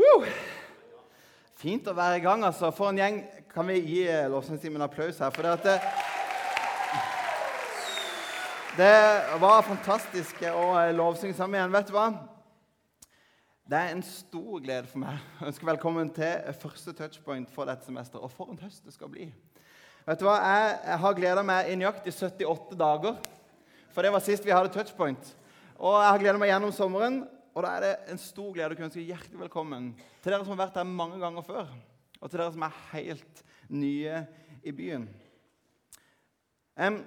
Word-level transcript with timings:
Woo! 0.00 0.24
Fint 1.60 1.88
å 1.90 1.92
være 1.92 2.20
i 2.20 2.24
gang. 2.24 2.44
altså. 2.46 2.70
For 2.72 2.88
en 2.88 3.00
gjeng. 3.00 3.20
Kan 3.50 3.66
vi 3.68 3.80
gi 3.82 4.02
eh, 4.08 4.28
lovsangstimen 4.30 4.78
en 4.78 4.86
applaus 4.86 5.18
her? 5.20 5.32
For 5.34 5.42
det, 5.44 5.50
at 5.58 5.64
det, 8.78 8.92
var 9.42 9.66
fantastisk 9.66 10.40
å 10.46 10.78
eh, 10.78 10.92
lovsynge 10.96 11.36
sammen 11.36 11.58
igjen. 11.58 11.74
Vet 11.74 11.90
du 11.90 11.96
hva? 11.96 12.06
Det 13.70 13.76
er 13.78 13.92
en 13.92 14.04
stor 14.06 14.62
glede 14.62 14.88
for 14.88 15.02
meg 15.02 15.18
å 15.38 15.50
ønske 15.50 15.68
velkommen 15.68 16.08
til 16.14 16.56
første 16.62 16.94
touchpoint 16.96 17.50
for 17.52 17.68
dette 17.68 17.84
semesteret. 17.86 18.22
Og 18.24 18.32
for 18.32 18.54
en 18.54 18.62
høst 18.62 18.86
det 18.86 18.94
skal 18.94 19.10
bli. 19.12 19.28
Vet 20.06 20.22
du 20.22 20.24
hva? 20.30 20.38
Jeg 20.46 21.02
har 21.04 21.18
gleda 21.18 21.44
meg 21.44 21.68
i 21.68 21.76
nøyaktig 21.78 22.14
78 22.16 22.78
dager. 22.78 23.20
For 23.90 24.06
det 24.06 24.14
var 24.14 24.24
sist 24.24 24.46
vi 24.46 24.54
hadde 24.54 24.72
touchpoint. 24.72 25.34
Og 25.76 25.98
jeg 25.98 26.08
har 26.08 26.24
gleda 26.24 26.40
meg 26.40 26.54
gjennom 26.54 26.72
sommeren. 26.72 27.20
Og 27.54 27.64
da 27.64 27.70
er 27.74 27.84
det 27.84 27.94
en 28.12 28.20
stor 28.20 28.52
glede 28.54 28.74
å 28.74 28.78
kunne 28.78 28.90
ønske 28.90 29.02
hjertelig 29.02 29.40
velkommen 29.40 29.90
til 30.22 30.30
dere 30.30 30.44
som 30.44 30.54
har 30.54 30.66
vært 30.66 30.78
her 30.78 30.86
mange 30.86 31.18
ganger 31.18 31.46
før, 31.46 31.72
og 32.20 32.30
til 32.30 32.38
dere 32.38 32.52
som 32.54 32.66
er 32.66 32.78
helt 32.92 33.42
nye 33.70 34.20
i 34.62 34.74
byen. 34.76 35.08
Um, 36.78 37.00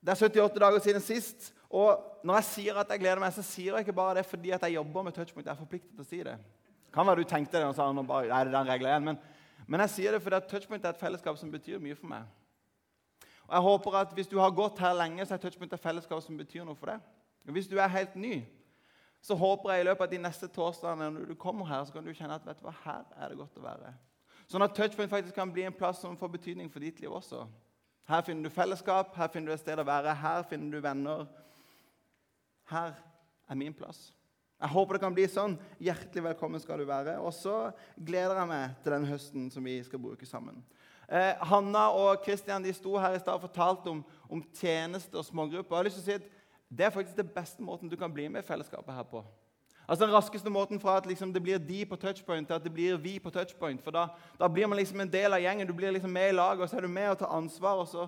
det 0.00 0.12
er 0.12 0.20
78 0.28 0.60
dager 0.60 0.84
siden 0.84 1.04
sist, 1.04 1.50
og 1.70 2.20
når 2.26 2.40
jeg 2.40 2.48
sier 2.50 2.80
at 2.80 2.92
jeg 2.92 3.00
gleder 3.00 3.22
meg, 3.22 3.32
så 3.32 3.44
sier 3.46 3.72
jeg 3.72 3.86
ikke 3.86 3.96
bare 3.96 4.18
det 4.18 4.26
fordi 4.28 4.52
at 4.52 4.64
jeg 4.66 4.76
jobber 4.76 5.06
med 5.06 5.16
touchpoint. 5.16 5.46
Jeg 5.46 5.54
er 5.54 5.62
forpliktet 5.62 5.94
til 5.94 6.04
å 6.04 6.08
si 6.08 6.20
det. 6.26 6.36
Kan 6.92 7.06
være 7.06 7.22
du 7.22 7.30
tenkte 7.30 7.56
det 7.56 7.68
og 7.68 7.76
sa 7.78 7.86
nå 7.94 8.04
bare, 8.04 8.28
er 8.28 8.48
det 8.48 8.54
den 8.56 8.68
regelen 8.68 9.06
men, 9.06 9.18
men, 9.66 9.84
jeg 9.86 9.92
sier 9.94 10.16
det 10.16 10.22
fordi 10.24 10.40
at 10.40 10.48
touchpoint 10.50 10.84
er 10.84 10.92
et 10.92 11.00
fellesskap 11.00 11.38
som 11.38 11.52
betyr 11.52 11.78
mye 11.80 11.96
for 11.96 12.10
meg. 12.10 12.26
Og 13.46 13.54
jeg 13.54 13.66
håper 13.66 13.98
at 14.00 14.14
Hvis 14.14 14.28
du 14.30 14.38
har 14.38 14.50
gått 14.50 14.78
her 14.78 14.94
lenge, 14.94 15.26
så 15.26 15.34
er 15.34 15.42
touchpoint 15.42 15.72
et 15.72 15.82
fellesskap 15.82 16.22
som 16.22 16.36
betyr 16.36 16.64
noe 16.66 16.76
for 16.76 16.92
deg. 16.92 17.00
Og 17.46 17.54
Hvis 17.54 17.70
du 17.70 17.78
er 17.78 17.88
helt 17.88 18.16
ny, 18.16 18.42
så 19.20 19.36
håper 19.36 19.74
jeg 19.74 19.82
i 19.82 19.88
løpet 19.90 20.06
av 20.06 20.12
de 20.12 20.20
neste 20.22 20.48
torsdagene 20.52 21.10
når 21.14 21.32
du 21.32 21.38
kommer 21.38 21.68
her, 21.68 21.82
så 21.84 21.92
kan 21.92 22.06
du 22.06 22.12
kjenne 22.16 22.38
at 22.38 22.46
vet 22.46 22.60
du 22.60 22.64
hva, 22.64 22.76
her 22.84 23.02
er 23.16 23.32
det 23.32 23.40
godt 23.40 23.58
å 23.60 23.64
være. 23.64 23.92
Sånn 24.50 24.64
at 24.64 24.72
Touchpoint 24.74 25.12
faktisk 25.12 25.36
kan 25.36 25.52
bli 25.52 25.66
en 25.68 25.76
plass 25.76 26.00
som 26.02 26.16
får 26.18 26.32
betydning 26.38 26.70
for 26.72 26.82
ditt 26.82 27.02
liv 27.02 27.12
også. 27.12 27.44
Her 28.10 28.24
finner 28.26 28.48
du 28.48 28.54
fellesskap, 28.54 29.12
her 29.14 29.28
finner 29.30 29.52
du 29.52 29.54
et 29.54 29.62
sted 29.62 29.78
å 29.78 29.86
være, 29.86 30.16
her 30.22 30.46
finner 30.50 30.72
du 30.72 30.82
venner. 30.82 31.28
Her 32.72 32.96
er 33.50 33.60
min 33.60 33.76
plass. 33.76 34.08
Jeg 34.60 34.74
håper 34.74 34.96
det 34.96 35.02
kan 35.04 35.14
bli 35.16 35.24
sånn. 35.30 35.54
Hjertelig 35.80 36.24
velkommen 36.24 36.60
skal 36.60 36.82
du 36.82 36.88
være. 36.88 37.14
Og 37.24 37.32
så 37.32 37.70
gleder 37.96 38.42
jeg 38.42 38.50
meg 38.50 38.74
til 38.82 38.96
den 38.96 39.06
høsten 39.08 39.46
som 39.52 39.64
vi 39.64 39.78
skal 39.86 40.02
bruke 40.02 40.28
sammen. 40.28 40.58
Eh, 41.08 41.32
Hanna 41.48 41.88
og 41.96 42.20
Kristian 42.22 42.62
de 42.62 42.74
sto 42.76 42.92
her 43.00 43.16
i 43.16 43.22
stad 43.22 43.38
og 43.38 43.46
fortalte 43.46 43.90
om, 43.90 44.02
om 44.28 44.42
tjeneste 44.58 45.16
og 45.16 45.24
smågrupper. 45.26 45.72
Jeg 45.72 45.80
har 45.80 45.88
lyst 45.88 45.98
til 45.98 46.04
å 46.04 46.08
si 46.10 46.18
at 46.18 46.39
det 46.70 46.86
er 46.86 46.90
faktisk 46.90 47.16
den 47.16 47.28
beste 47.34 47.62
måten 47.62 47.90
du 47.90 47.96
kan 47.96 48.12
bli 48.14 48.28
med 48.28 48.44
i 48.44 48.46
fellesskapet 48.46 48.94
her 48.94 49.02
på. 49.02 49.24
Altså 49.90 50.06
Den 50.06 50.14
raskeste 50.14 50.50
måten 50.50 50.80
fra 50.80 50.96
at 50.96 51.06
liksom 51.06 51.32
det 51.32 51.42
blir 51.42 51.58
de 51.58 51.84
på 51.84 51.96
touchpoint, 51.96 52.46
til 52.46 52.54
at 52.54 52.64
det 52.64 52.72
blir 52.72 52.96
vi 52.96 53.18
på 53.18 53.30
touchpoint. 53.30 53.82
For 53.82 53.90
da, 53.90 54.06
da, 54.40 54.48
blir 54.48 54.66
man 54.66 54.78
liksom 54.78 55.00
en 55.00 55.12
del 55.12 55.32
av 55.32 55.40
gjengen, 55.42 55.66
du 55.66 55.72
blir 55.72 55.90
liksom 55.90 56.10
med 56.10 56.28
i 56.28 56.32
laget, 56.32 56.62
og 56.62 56.68
så 56.68 56.76
er 56.76 56.80
du 56.80 56.88
med 56.88 57.10
og 57.10 57.18
tar 57.18 57.26
ansvar. 57.26 57.74
og 57.82 57.88
så, 57.88 58.06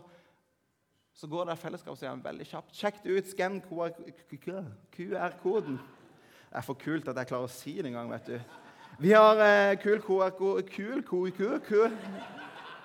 så 1.14 1.27
går 1.27 1.44
det 1.44 1.58
fellesskapsgjengen 1.58 2.24
veldig 2.24 2.46
kjapt. 2.46 2.77
Sjekk 2.77 3.02
ut. 3.05 3.27
Skann 3.27 3.60
QR-koden. 4.96 5.80
Det 6.52 6.56
er 6.58 6.62
for 6.62 6.74
kult 6.74 7.08
at 7.08 7.16
jeg 7.16 7.27
klarer 7.27 7.50
å 7.50 7.50
si 7.50 7.74
det 7.80 7.90
en 7.90 7.98
gang, 7.98 8.10
vet 8.12 8.27
du. 8.30 8.40
Vi 9.02 9.10
har 9.10 9.36
eh, 9.42 9.77
kul 9.83 10.00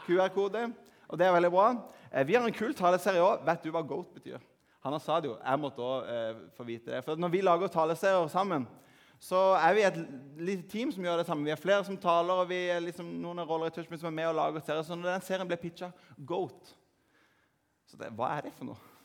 QR-kode, 0.08 0.74
og 1.08 1.20
det 1.20 1.26
er 1.28 1.34
veldig 1.38 1.52
bra. 1.52 1.70
Eh, 2.12 2.28
vi 2.28 2.34
har 2.34 2.48
en 2.48 2.54
kul 2.54 2.74
taleserie 2.74 3.22
òg. 3.22 3.46
Vet 3.46 3.64
du 3.64 3.70
hva 3.76 3.86
GOAT 3.86 4.14
betyr? 4.16 4.42
Han 4.94 5.04
sa 5.04 5.20
det 5.22 5.32
jo. 5.32 5.38
Jeg 5.42 5.62
måtte 5.62 5.84
òg 5.84 6.12
eh, 6.14 6.44
få 6.58 6.66
vite 6.68 6.92
det. 6.92 7.04
For 7.06 7.20
når 7.20 7.34
vi 7.34 7.42
lager 7.44 7.72
taleserier 7.74 8.30
sammen, 8.32 8.68
så 9.20 9.40
er 9.58 9.74
vi 9.74 9.86
et 9.88 9.98
lite 10.38 10.68
team 10.70 10.92
som 10.94 11.04
gjør 11.04 11.22
det 11.22 11.26
sammen. 11.28 11.46
Vi 11.46 11.54
er 11.54 11.60
flere 11.60 11.86
som 11.86 11.98
taler, 11.98 12.44
og 12.44 12.50
vi 12.50 12.60
er 12.70 12.84
liksom, 12.86 13.08
noen 13.22 13.42
roller 13.42 13.72
i 13.72 13.74
Touchpoint 13.74 14.02
som 14.02 14.12
er 14.12 14.18
med 14.20 14.30
og 14.30 14.38
lager 14.38 14.62
serier. 14.66 14.86
Så 14.86 14.96
når 14.96 15.16
den 15.16 15.26
serien 15.26 15.50
ble 15.50 15.58
pitcha, 15.62 15.90
GOAT 16.18 16.76
Så 17.88 17.98
det, 17.98 18.12
hva 18.14 18.34
er 18.36 18.48
det 18.50 18.54
for 18.58 18.68
noe? 18.68 18.96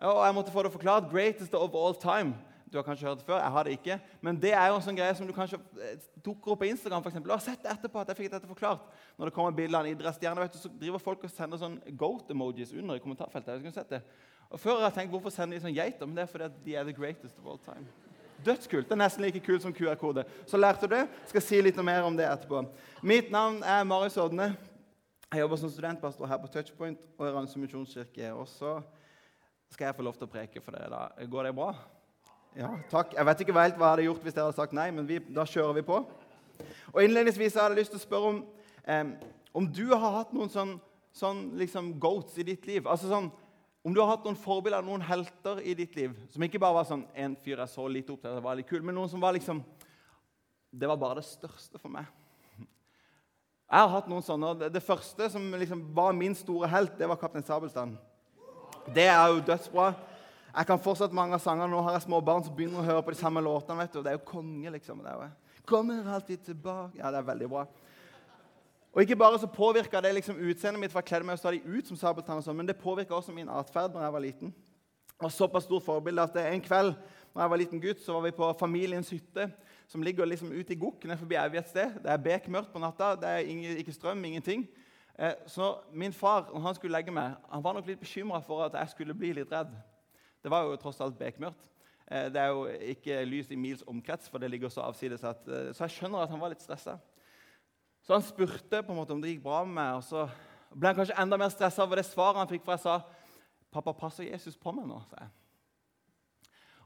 Og 0.00 0.24
jeg 0.24 0.34
måtte 0.34 0.52
få 0.52 0.62
det 0.64 0.72
forklart. 0.72 1.10
Greatest 1.12 1.54
of 1.54 1.74
all 1.76 1.94
time. 1.94 2.34
Du 2.72 2.78
har 2.78 2.84
kanskje 2.86 3.06
hørt 3.08 3.18
det 3.18 3.26
før. 3.26 3.38
Jeg 3.38 3.50
har 3.50 3.62
det 3.64 3.72
ikke. 3.72 3.98
Men 4.20 4.42
det 4.42 4.52
er 4.54 4.68
jo 4.70 4.76
en 4.78 4.84
sånn 4.84 4.98
greie 4.98 5.14
som 5.18 5.26
du 5.26 5.32
kanskje 5.34 5.58
eh, 5.82 5.96
dukker 6.24 6.52
opp 6.54 6.60
på 6.62 6.68
Instagram. 6.70 7.02
For 7.02 7.10
eksempel. 7.10 7.32
og 7.32 7.40
har 7.40 7.44
sett 7.44 7.66
etterpå 7.66 8.00
at 8.00 8.12
jeg 8.12 8.20
fikk 8.20 8.32
dette 8.34 8.50
forklart. 8.50 8.84
Når 9.18 9.30
det 9.30 9.34
kommer 9.34 9.56
bilder 9.56 9.80
av 9.80 9.88
en 9.88 9.94
idrettsstjerne, 9.94 10.48
så 10.54 10.70
driver 10.80 11.02
folk 11.02 11.24
og 11.26 11.32
sender 11.34 11.60
sånn 11.60 11.80
goat-emojis 11.98 12.74
under 12.76 13.00
i 13.00 13.02
kommentarfeltet. 13.02 13.64
Jeg 13.64 13.74
sett 13.74 13.96
det. 13.96 14.02
Og 14.50 14.60
Før 14.60 14.80
har 14.80 14.88
jeg 14.88 14.98
tenkt 14.98 15.14
hvorfor 15.14 15.30
sender 15.30 15.56
de 15.58 15.62
sånn 15.62 15.74
geiter, 15.76 16.06
men 16.06 16.16
det 16.18 16.24
er 16.24 16.30
fordi 16.30 16.48
de 16.64 16.74
er 16.74 16.86
the 16.88 16.94
greatest 16.94 17.38
of 17.38 17.46
all 17.46 17.60
time. 17.62 17.86
Dødskult. 18.44 18.88
Det 18.88 18.96
er 18.96 19.02
nesten 19.02 19.22
like 19.22 19.42
kult 19.44 19.62
som 19.62 19.74
QR-kode. 19.76 20.24
Så 20.48 20.58
lærte 20.58 20.88
du 20.88 20.94
det. 20.94 21.04
Skal 21.28 21.44
si 21.44 21.60
litt 21.60 21.76
mer 21.84 22.06
om 22.08 22.16
det 22.16 22.26
etterpå. 22.26 22.64
Mitt 23.02 23.30
navn 23.30 23.60
er 23.62 23.84
Marius 23.84 24.16
Odne. 24.18 24.54
Jeg 25.30 25.44
jobber 25.44 25.60
som 25.60 25.70
studentpastor 25.70 26.26
her 26.26 26.40
på 26.42 26.48
Touchpoint 26.50 27.04
og 27.18 27.28
i 27.28 27.32
Randsund 27.34 27.62
misjonskirke. 27.62 28.32
Og 28.32 28.48
så 28.48 28.80
skal 29.70 29.90
jeg 29.90 29.98
få 29.98 30.06
lov 30.08 30.16
til 30.16 30.26
å 30.26 30.32
preke 30.32 30.62
for 30.64 30.74
dere. 30.74 30.88
da. 30.90 31.26
Går 31.30 31.50
det 31.50 31.54
bra? 31.54 31.74
Ja, 32.56 32.72
takk. 32.90 33.12
Jeg 33.14 33.26
vet 33.28 33.44
ikke 33.44 33.54
helt 33.54 33.76
hva 33.76 33.92
jeg 33.92 33.94
hadde 33.94 34.06
gjort 34.08 34.24
hvis 34.24 34.34
dere 34.34 34.48
hadde 34.48 34.58
sagt 34.58 34.74
nei, 34.74 34.88
men 34.90 35.06
vi, 35.06 35.20
da 35.30 35.44
kjører 35.46 35.76
vi 35.76 35.84
på. 35.86 36.00
Og 36.90 37.04
Innledningsvis 37.04 37.54
hadde 37.60 37.76
jeg 37.76 37.84
lyst 37.84 37.94
til 37.94 38.00
å 38.00 38.06
spørre 38.08 38.32
om, 38.32 38.40
eh, 38.82 39.12
om 39.54 39.68
du 39.70 39.84
har 39.92 40.16
hatt 40.16 40.32
noen 40.34 40.50
sånn, 40.50 40.74
sånn 41.14 41.44
liksom 41.60 41.92
goats 42.02 42.40
i 42.40 42.48
ditt 42.50 42.66
liv. 42.66 42.88
Altså 42.90 43.12
sånn, 43.12 43.30
om 43.84 43.94
du 43.94 44.00
har 44.02 44.10
hatt 44.12 44.26
noen 44.26 44.36
forbilder, 44.36 44.84
noen 44.84 45.04
helter 45.04 45.62
i 45.64 45.74
ditt 45.76 45.94
liv 45.96 46.16
som 46.32 46.44
ikke 46.44 46.60
bare 46.60 46.76
var 46.80 46.88
sånn 46.88 47.06
en 47.16 47.36
fyr 47.40 47.62
jeg 47.62 47.72
så 47.72 47.86
litt 47.88 48.10
opp 48.12 48.20
til, 48.20 48.34
det 48.36 48.44
var 48.44 48.58
litt 48.58 48.68
kul, 48.68 48.82
men 48.84 48.96
noen 48.96 49.08
som 49.12 49.22
var 49.22 49.36
liksom 49.36 49.62
Det 50.70 50.86
var 50.86 51.00
bare 51.00 51.16
det 51.18 51.26
største 51.26 51.80
for 51.82 51.90
meg. 51.90 52.06
Jeg 53.70 53.80
har 53.82 53.88
hatt 53.90 54.06
noen 54.06 54.22
sånne. 54.22 54.52
og 54.52 54.60
Det 54.70 54.82
første 54.82 55.26
som 55.32 55.48
liksom 55.58 55.80
var 55.94 56.12
min 56.14 56.34
store 56.34 56.68
helt, 56.70 56.92
det 56.98 57.08
var 57.10 57.18
Kaptein 57.18 57.42
Sabeltann. 57.42 57.96
Det 58.94 59.08
er 59.10 59.32
jo 59.32 59.42
dødsbra. 59.48 59.88
Jeg 60.50 60.66
kan 60.66 60.82
fortsatt 60.82 61.14
mange 61.14 61.34
av 61.34 61.42
sangene. 61.42 61.70
Nå 61.70 61.82
har 61.86 61.96
jeg 61.96 62.04
små 62.06 62.20
barn 62.22 62.42
som 62.46 62.54
begynner 62.54 62.82
å 62.82 62.86
høre 62.86 63.02
på 63.02 63.14
de 63.14 63.18
samme 63.18 63.42
låtene. 63.42 63.78
vet 63.78 63.92
du, 63.92 63.98
og 63.98 64.04
Det 64.04 64.12
er 64.12 64.18
jo 64.18 64.30
konge, 64.30 64.70
liksom. 64.70 65.02
Det 65.02 65.10
er 65.10 65.14
jo, 65.18 65.30
Kommer 65.66 66.14
alltid 66.14 66.44
tilbake 66.44 66.98
Ja, 66.98 67.10
det 67.10 67.18
er 67.18 67.30
veldig 67.34 67.48
bra. 67.50 67.66
Og 68.92 69.02
ikke 69.02 69.16
bare 69.16 69.38
så 69.38 69.46
påvirka 69.46 70.00
det 70.02 70.14
liksom 70.14 70.36
utseendet 70.36 70.80
mitt, 70.80 70.90
for 70.92 70.98
jeg 70.98 71.06
kledde 71.12 71.26
meg 71.28 71.38
stadig 71.38 71.62
ut 71.62 71.86
som 71.86 71.98
Sabeltann, 71.98 72.42
sånn, 72.42 72.56
men 72.58 72.66
det 72.66 72.78
påvirka 72.80 73.14
også 73.14 73.34
min 73.34 73.48
atferd 73.48 73.94
når 73.94 74.02
jeg 74.02 74.14
var 74.16 74.24
liten. 74.24 74.54
Og 75.20 75.32
såpass 75.32 75.68
stort 75.68 75.84
forbilde 75.84 76.22
at 76.22 76.36
en 76.42 76.62
kveld 76.64 76.94
når 77.34 77.42
jeg 77.42 77.50
var 77.52 77.60
liten 77.60 77.82
gutt, 77.82 78.00
så 78.02 78.16
var 78.16 78.24
vi 78.24 78.32
på 78.34 78.48
familiens 78.58 79.10
hytte, 79.14 79.46
som 79.86 80.02
ligger 80.02 80.26
liksom 80.26 80.50
ute 80.50 80.74
i 80.74 80.78
Gokk, 80.78 81.04
ned 81.06 81.18
forbi 81.20 81.38
Evje 81.38 81.62
et 81.62 81.70
sted. 81.70 81.98
Det 82.02 82.10
er 82.10 82.24
bekmørkt 82.24 82.72
på 82.72 82.82
natta, 82.82 83.12
det 83.20 83.30
er 83.30 83.50
ingen, 83.52 83.76
ikke 83.78 83.94
strøm, 83.94 84.24
ingenting. 84.24 84.66
Eh, 85.18 85.36
så 85.46 85.76
min 85.92 86.12
far 86.12 86.48
når 86.50 86.66
han 86.66 86.74
skulle 86.74 86.96
legge 86.96 87.14
meg, 87.14 87.36
han 87.50 87.64
var 87.64 87.76
nok 87.76 87.86
litt 87.86 88.00
bekymra 88.00 88.40
for 88.46 88.64
at 88.66 88.78
jeg 88.80 88.94
skulle 88.96 89.14
bli 89.14 89.32
litt 89.38 89.52
redd. 89.52 89.70
Det 90.42 90.50
var 90.50 90.66
jo 90.66 90.78
tross 90.80 91.00
alt 91.04 91.18
bekmørkt. 91.18 91.68
Eh, 92.10 92.26
det 92.32 92.42
er 92.42 92.50
jo 92.50 92.66
ikke 92.66 93.22
lys 93.28 93.50
i 93.50 93.58
mils 93.60 93.86
omkrets, 93.86 94.30
for 94.30 94.42
det 94.42 94.50
ligger 94.50 94.72
så 94.72 94.82
avsides. 94.88 95.22
Eh, 95.22 95.70
så 95.76 95.86
jeg 95.86 95.98
skjønner 95.98 96.24
at 96.24 96.32
han 96.32 96.42
var 96.42 96.50
litt 96.50 96.64
stressa. 96.64 96.98
Så 98.10 98.14
han 98.14 98.22
spurte 98.22 98.82
på 98.82 98.90
en 98.90 98.96
måte 98.98 99.14
om 99.14 99.20
det 99.22 99.28
gikk 99.30 99.44
bra 99.44 99.60
med 99.62 99.76
meg. 99.76 100.00
og 100.00 100.02
Så 100.02 100.24
ble 100.74 100.88
han 100.90 100.96
kanskje 100.98 101.14
enda 101.22 101.36
mer 101.38 101.52
stressa 101.54 101.84
over 101.84 102.00
det 102.00 102.08
svaret 102.08 102.40
han 102.40 102.48
fikk, 102.50 102.64
for 102.64 102.74
jeg 102.74 102.82
sa 102.82 103.00
'Pappa, 103.70 103.92
passer 103.92 104.24
Jesus 104.24 104.56
på 104.56 104.72
meg 104.74 104.88
nå?' 104.88 104.98
sa 105.06 105.16
jeg. 105.20 105.28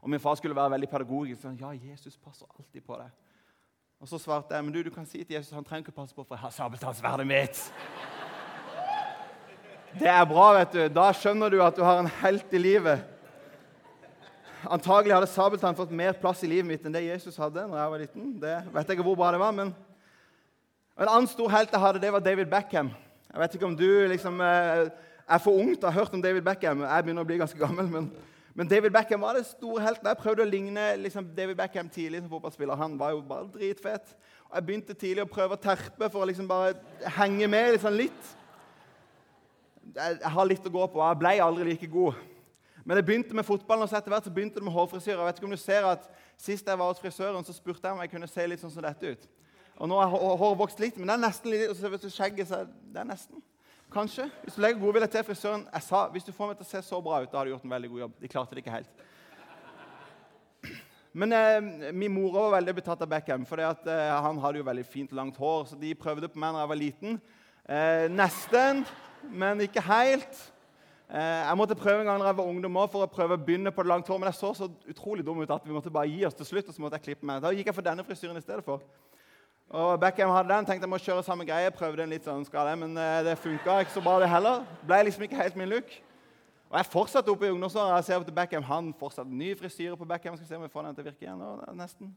Og 0.01 0.09
min 0.09 0.19
far 0.19 0.35
skulle 0.35 0.55
være 0.55 0.71
veldig 0.71 0.89
pedagogisk. 0.89 1.41
Så, 1.41 1.49
'Ja, 1.49 1.71
Jesus 1.71 2.17
passer 2.17 2.45
alltid 2.59 2.81
på 2.85 2.93
deg.' 2.93 3.09
Og 3.99 4.07
så 4.07 4.17
svarte 4.17 4.53
jeg, 4.55 4.63
'Men 4.63 4.73
du, 4.73 4.83
du 4.83 4.89
kan 4.89 5.05
si 5.05 5.23
til 5.23 5.35
Jesus 5.35 5.53
han 5.53 5.63
trenger 5.63 5.87
ikke 5.87 5.95
passe 5.95 6.15
på, 6.15 6.23
for 6.23 6.35
jeg 6.35 6.39
har 6.39 6.49
sabeltannsverdet 6.49 7.27
mitt.' 7.27 7.73
Det 9.99 10.07
er 10.07 10.25
bra, 10.25 10.53
vet 10.53 10.73
du. 10.73 10.87
Da 10.93 11.11
skjønner 11.11 11.49
du 11.49 11.63
at 11.63 11.75
du 11.75 11.83
har 11.83 11.99
en 11.99 12.07
helt 12.21 12.53
i 12.53 12.57
livet. 12.57 13.03
Antagelig 14.69 15.13
hadde 15.13 15.27
Sabeltann 15.27 15.75
fått 15.75 15.91
mer 15.91 16.11
plass 16.11 16.43
i 16.43 16.47
livet 16.47 16.65
mitt 16.65 16.85
enn 16.85 16.93
det 16.93 17.07
Jesus 17.07 17.37
hadde. 17.37 17.67
når 17.67 17.77
jeg 17.77 17.91
var 17.91 17.97
liten. 17.97 18.39
Det 18.39 18.73
vet 18.73 18.87
jeg 18.87 18.97
ikke 18.97 19.03
hvor 19.03 19.15
bra 19.15 19.31
det 19.31 19.39
var, 19.39 19.51
men 19.51 19.75
en 21.03 21.11
annen 21.11 21.27
stor 21.27 21.51
helt 21.51 21.73
jeg 21.73 21.81
hadde, 21.83 21.99
det 21.99 22.11
var 22.13 22.23
David 22.23 22.47
Beckham. 22.47 22.89
Jeg 23.27 23.41
vet 23.41 23.55
ikke 23.57 23.67
om 23.67 23.75
du 23.75 23.89
liksom, 24.07 24.39
eh, 24.41 24.87
er 25.27 25.41
for 25.43 25.57
ung 25.59 25.73
til 25.75 25.83
å 25.83 25.91
ha 25.91 25.99
hørt 25.99 26.13
om 26.15 26.21
David 26.23 26.45
Beckham. 26.45 26.85
Jeg 26.85 27.03
begynner 27.03 27.25
å 27.25 27.27
bli 27.27 27.39
ganske 27.41 27.59
gammel, 27.59 27.89
men, 27.91 28.07
men 28.55 28.69
David 28.71 28.93
Beckham 28.95 29.25
var 29.25 29.35
det 29.35 29.43
store 29.49 29.83
helten. 29.83 30.07
Jeg 30.07 30.21
prøvde 30.21 30.45
å 30.45 30.47
ligne 30.47 30.85
liksom, 31.01 31.27
David 31.35 31.59
Beckham 31.59 31.89
tidlig 31.91 32.21
som 32.21 32.31
fotballspiller. 32.31 32.79
Han 32.79 32.95
var 32.99 33.11
jo 33.11 33.19
bare 33.27 33.51
dritfet. 33.51 34.15
Og 34.47 34.55
jeg 34.55 34.67
begynte 34.69 34.95
tidlig 34.95 35.25
å 35.25 35.33
prøve 35.33 35.57
å 35.57 35.63
terpe 35.65 36.09
for 36.13 36.23
å 36.23 36.29
liksom 36.31 36.47
bare 36.47 36.77
henge 37.17 37.51
med 37.51 37.75
liksom 37.75 37.99
litt. 37.99 38.31
Jeg 39.99 40.31
har 40.31 40.47
litt 40.47 40.63
å 40.63 40.75
gå 40.79 40.87
på. 40.93 41.03
Jeg 41.03 41.23
ble 41.25 41.37
aldri 41.43 41.71
like 41.73 41.91
god. 41.91 42.23
Men 42.85 42.95
det 42.95 43.05
begynte 43.05 43.35
med 43.35 43.43
fotballen, 43.43 43.83
og 43.83 43.91
så 43.91 43.97
etter 43.99 44.13
hvert 44.13 44.29
så 44.29 44.31
begynte 44.31 44.61
det 44.61 44.67
med 44.67 44.75
hårfrisyr. 44.77 45.17
Jeg 45.17 45.27
vet 45.27 45.41
ikke 45.41 45.49
om 45.49 45.57
du 45.57 45.59
ser 45.59 45.91
at 45.91 46.07
Sist 46.37 46.67
jeg 46.67 46.79
var 46.79 46.89
hos 46.91 46.99
frisøren, 46.99 47.45
så 47.47 47.53
spurte 47.55 47.87
jeg 47.87 47.95
om 47.95 48.01
jeg 48.03 48.11
kunne 48.11 48.27
se 48.27 48.43
litt 48.47 48.59
sånn 48.59 48.71
som 48.73 48.83
dette 48.83 49.15
ut. 49.15 49.21
Og 49.75 49.89
nå 49.91 49.97
har 49.99 50.13
håret 50.13 50.59
vokst 50.59 50.79
litt, 50.79 50.95
men 50.97 51.09
det 51.09 51.17
er 51.17 51.25
nesten 51.25 51.51
litt, 51.51 51.67
og 51.67 51.75
så 51.75 51.91
vet 51.91 52.05
du, 52.05 52.11
skjegget 52.13 52.47
så 52.47 52.61
det 52.65 53.01
er 53.01 53.09
nesten. 53.09 53.41
Kanskje. 53.91 54.29
Hvis 54.43 54.55
du 54.57 54.61
legger 54.63 54.81
godvilje 54.81 55.07
til 55.13 55.23
frisøren 55.23 55.67
Jeg 55.69 55.83
sa 55.85 55.99
hvis 56.11 56.25
du 56.25 56.31
får 56.35 56.49
meg 56.49 56.57
til 56.59 56.65
å 56.65 56.69
se 56.71 56.81
så 56.83 56.97
bra 57.03 57.21
ut, 57.21 57.29
da 57.31 57.37
har 57.37 57.47
du 57.47 57.53
gjort 57.53 57.67
en 57.67 57.75
veldig 57.75 57.91
god 57.91 58.01
jobb. 58.01 58.15
De 58.19 58.31
klarte 58.31 58.57
det 58.57 58.63
ikke 58.63 58.73
helt. 58.73 59.05
Men 61.15 61.31
eh, 61.31 61.91
min 61.95 62.11
mor 62.11 62.33
var 62.35 62.57
veldig 62.57 62.73
betatt 62.75 63.05
av 63.05 63.07
Beckham, 63.11 63.45
for 63.47 63.61
eh, 63.63 64.15
han 64.25 64.41
hadde 64.43 64.59
jo 64.59 64.67
veldig 64.67 64.83
fint, 64.89 65.13
langt 65.15 65.37
hår. 65.39 65.69
Så 65.69 65.79
de 65.79 65.93
prøvde 65.95 66.27
på 66.27 66.41
meg 66.41 66.55
da 66.55 66.65
jeg 66.65 66.71
var 66.73 66.81
liten. 66.81 67.21
Eh, 67.71 68.07
nesten, 68.11 68.83
men 69.31 69.63
ikke 69.63 69.83
helt. 69.85 70.41
Eh, 71.07 71.41
jeg 71.45 71.57
måtte 71.59 71.77
prøve 71.79 72.03
en 72.03 72.09
gang 72.09 72.19
da 72.19 72.33
jeg 72.33 72.39
var 72.41 72.51
ungdom 72.51 72.81
også, 72.81 72.91
for 72.97 73.05
å 73.07 73.13
prøve 73.15 73.37
å 73.37 73.45
begynne 73.47 73.71
på 73.71 73.85
det 73.85 73.93
langt 73.93 74.11
hår, 74.11 74.19
men 74.19 74.31
jeg 74.31 74.41
så 74.41 74.51
så 74.57 74.67
utrolig 74.91 75.23
dum 75.23 75.39
ut 75.39 75.55
at 75.55 75.63
vi 75.63 75.75
måtte 75.75 75.93
bare 75.93 76.11
gi 76.11 76.25
oss 76.27 76.35
til 76.35 76.49
slutt. 76.51 76.67
og 76.67 76.75
så 76.75 76.83
måtte 76.83 76.99
jeg 76.99 77.07
klippe 77.07 77.29
meg. 77.29 77.39
Da 77.45 77.53
gikk 77.55 77.71
jeg 77.71 77.77
for 77.77 77.87
denne 77.87 78.03
frisyren 78.03 78.41
i 78.41 78.43
stedet 78.43 78.65
for. 78.67 78.83
Og 79.69 79.99
Beckham 79.99 80.29
hadde 80.29 80.53
den, 80.53 80.65
tenkte 80.65 80.85
jeg 80.85 80.89
må 80.91 80.97
kjøre 81.01 81.23
samme 81.25 81.45
greie. 81.45 81.71
Prøvde 81.73 82.03
en 82.05 82.11
litt 82.13 82.27
sånn 82.27 82.45
skade, 82.45 82.75
men 82.77 82.93
eh, 83.01 83.21
det 83.25 83.37
funka 83.41 83.79
ikke 83.81 83.95
så 83.95 84.03
bra, 84.05 84.19
det 84.21 84.29
heller. 84.29 84.61
Ble 84.85 84.99
liksom 85.07 85.25
ikke 85.25 85.39
helt 85.39 85.57
min 85.57 85.71
look. 85.71 85.89
Og 86.69 86.77
jeg 86.79 86.89
fortsatte 86.91 87.31
oppe 87.33 87.47
i 87.47 87.53
ungdomsåra. 87.53 87.97
Jeg 87.97 88.07
ser 88.07 88.19
opp 88.19 88.27
til 88.27 88.35
Beckham. 88.35 88.65
Han 88.69 88.93
fortsatte 88.99 89.31
ny 89.31 89.53
frisyre 89.57 89.97
på 89.97 90.05
Beckham. 90.09 90.37
Skal 90.37 90.47
se 90.47 90.57
om 90.59 90.65
jeg 90.65 90.73
får 90.73 90.85
den 90.85 90.97
til 90.97 91.05
å 91.05 91.09
virke 91.09 91.25
igjen. 91.25 91.41
Nå, 91.41 91.75
nesten. 91.77 92.13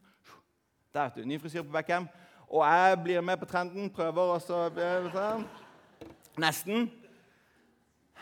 Der, 0.93 1.11
du. 1.15 1.21
Ny 1.25 1.37
frisyre 1.41 1.65
på 1.65 1.73
Beckham. 1.73 2.09
Og 2.49 2.65
jeg 2.65 2.97
blir 3.05 3.21
med 3.25 3.37
på 3.41 3.49
trenden. 3.49 3.89
Prøver, 3.93 4.33
og 4.35 4.41
så 4.41 4.65
Nesten. 6.39 6.89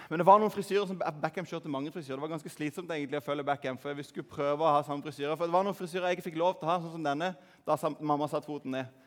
Men 0.10 0.22
det 0.22 0.28
var 0.28 0.40
noen 0.40 0.52
frisyrer 0.54 0.86
som 0.88 1.00
Beckham 1.22 1.48
kjørte 1.48 1.72
mange 1.72 1.92
frisyrer. 1.92 2.16
Det 2.16 2.24
var 2.24 2.36
ganske 2.36 2.52
slitsomt 2.52 2.92
egentlig 2.96 3.20
å 3.20 3.26
følge 3.26 3.44
Beckham, 3.48 3.80
for 3.82 3.98
vi 3.98 4.06
skulle 4.08 4.28
prøve 4.28 4.64
å 4.64 4.76
ha 4.78 4.84
samme 4.88 5.04
frisyrer. 5.04 5.36
For 5.36 5.50
det 5.50 5.56
var 5.56 5.66
noen 5.68 5.76
frisyrer 5.76 6.08
jeg 6.08 6.20
ikke 6.20 6.30
fikk 6.30 6.40
lov 6.40 6.56
til 6.60 6.68
å 6.68 6.72
ha, 6.72 6.78
sånn 6.84 6.96
som 6.96 7.04
denne, 7.04 7.34
da 7.68 7.76
mamma 8.00 8.30
satte 8.32 8.48
foten 8.48 8.78
ned. 8.78 9.07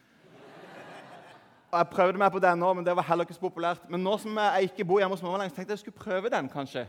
Og 1.71 1.79
Jeg 1.79 1.89
prøvde 1.89 2.19
meg 2.19 2.33
på 2.35 2.43
den 2.43 2.63
òg, 2.67 2.75
men 2.77 2.87
det 2.87 2.97
var 2.99 3.07
heller 3.07 3.27
ikke 3.27 3.37
så 3.37 3.41
populært. 3.45 3.83
Men 3.89 4.03
nå 4.03 4.17
som 4.19 4.39
jeg 4.43 4.71
ikke 4.71 4.85
bor 4.85 4.99
hjemme 4.99 5.15
hos 5.15 5.23
mamma 5.23 5.39
lenger, 5.39 5.55
tenkte 5.55 5.71
jeg 5.71 5.79
jeg 5.79 5.85
skulle 5.85 6.03
prøve 6.03 6.31
den, 6.33 6.49
kanskje. 6.51 6.87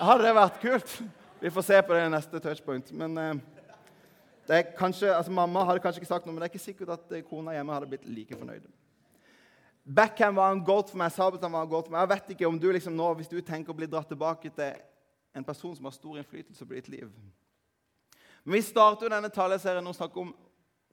Hadde 0.00 0.24
det 0.24 0.34
vært 0.34 0.60
kult? 0.62 0.92
Vi 1.40 1.50
får 1.52 1.66
se 1.66 1.80
på 1.84 1.96
det 1.96 2.04
i 2.06 2.12
neste 2.12 2.40
touchpoint. 2.40 2.92
Men 2.96 3.18
eh, 3.20 4.62
kanskje, 4.78 5.12
altså 5.12 5.32
Mamma 5.32 5.64
hadde 5.68 5.82
kanskje 5.84 6.00
ikke 6.00 6.08
sagt 6.08 6.24
noe, 6.24 6.32
men 6.32 6.40
det 6.40 6.48
er 6.48 6.54
ikke 6.54 6.64
sikkert 6.64 6.94
at 6.96 7.12
eh, 7.12 7.24
kona 7.24 7.52
hjemme 7.52 7.76
hadde 7.76 7.88
blitt 7.92 8.06
like 8.08 8.38
fornøyd. 8.38 8.64
Backham 9.84 10.36
var 10.36 10.54
en 10.54 10.62
goat 10.64 10.88
for 10.92 11.00
meg. 11.00 11.12
Sabeltann 11.12 11.52
var 11.52 11.66
en 11.66 11.72
goat 11.72 11.88
for 11.88 11.96
meg. 11.96 12.06
Jeg 12.06 12.12
vet 12.14 12.32
ikke 12.34 12.48
om 12.48 12.60
du 12.60 12.70
liksom 12.72 12.96
nå, 12.96 13.10
Hvis 13.18 13.28
du 13.28 13.40
tenker 13.40 13.74
å 13.74 13.76
bli 13.76 13.88
dratt 13.88 14.08
tilbake 14.08 14.52
til 14.56 14.80
en 15.36 15.44
person 15.44 15.76
som 15.76 15.88
har 15.88 15.96
stor 15.96 16.16
innflytelse 16.18 16.66
på 16.66 16.74
ditt 16.74 16.88
liv 16.88 17.10
Men 18.44 18.56
vi 18.56 18.62
starter 18.64 19.06
jo 19.06 19.12
denne 19.12 19.28
taleserien 19.28 19.86
og 19.86 19.94
snakker 19.94 20.24
om, 20.24 20.32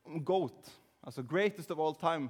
om 0.05 0.23
goat, 0.23 0.71
altså 1.01 1.23
greatest 1.23 1.71
of 1.71 1.79
all 1.79 1.95
time. 1.95 2.27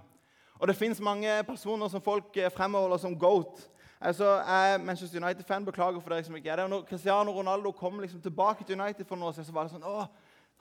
Og 0.60 0.68
det 0.68 0.78
fins 0.78 1.00
mange 1.04 1.32
personer 1.48 1.90
som 1.92 2.02
folk 2.02 2.38
eh, 2.38 2.52
fremholder 2.54 2.98
som 3.02 3.18
goat. 3.20 3.62
Altså, 4.02 4.26
jeg 4.26 4.74
er 4.74 4.84
Manchester 4.84 5.22
United-fan. 5.22 5.66
Beklager 5.66 6.02
for 6.02 6.14
dere 6.14 6.26
som 6.26 6.36
ikke 6.38 6.50
er 6.50 6.62
det. 6.62 6.66
Og 6.66 6.70
når 6.70 6.88
Cristiano 6.90 7.32
Ronaldo 7.32 7.72
kom 7.72 8.00
liksom 8.00 8.22
tilbake 8.22 8.66
til 8.66 8.80
United 8.80 9.06
for 9.06 9.18
noe, 9.18 9.34
så 9.34 9.54
var 9.54 9.68
det 9.68 9.76
sånn 9.76 9.86
Å, 9.86 10.08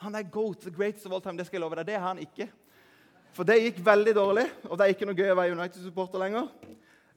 han 0.05 0.15
er 0.17 0.29
GOAT, 0.29 0.61
the 0.65 0.73
greatest 0.73 1.07
of 1.07 1.13
all 1.13 1.25
time. 1.25 1.37
Det 1.39 1.47
skal 1.49 1.61
jeg 1.61 1.65
love 1.65 1.77
deg. 1.79 1.89
Det 1.89 1.97
er 1.97 2.05
han 2.05 2.21
ikke. 2.21 2.49
For 3.37 3.45
det 3.45 3.59
gikk 3.61 3.83
veldig 3.85 4.15
dårlig, 4.17 4.47
og 4.65 4.79
det 4.79 4.85
er 4.85 4.95
ikke 4.95 5.09
noe 5.09 5.17
gøy 5.17 5.33
å 5.33 5.37
være 5.37 5.57
United-supporter 5.57 6.23
lenger. 6.23 6.47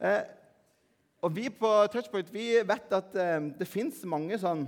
Eh, 0.03 0.21
og 1.23 1.31
vi 1.35 1.49
på 1.51 1.69
Touchpoint 1.91 2.31
vi 2.31 2.51
vet 2.67 2.95
at 2.95 3.15
eh, 3.19 3.39
det 3.59 3.67
fins 3.67 4.01
mange 4.07 4.35
sånn 4.39 4.65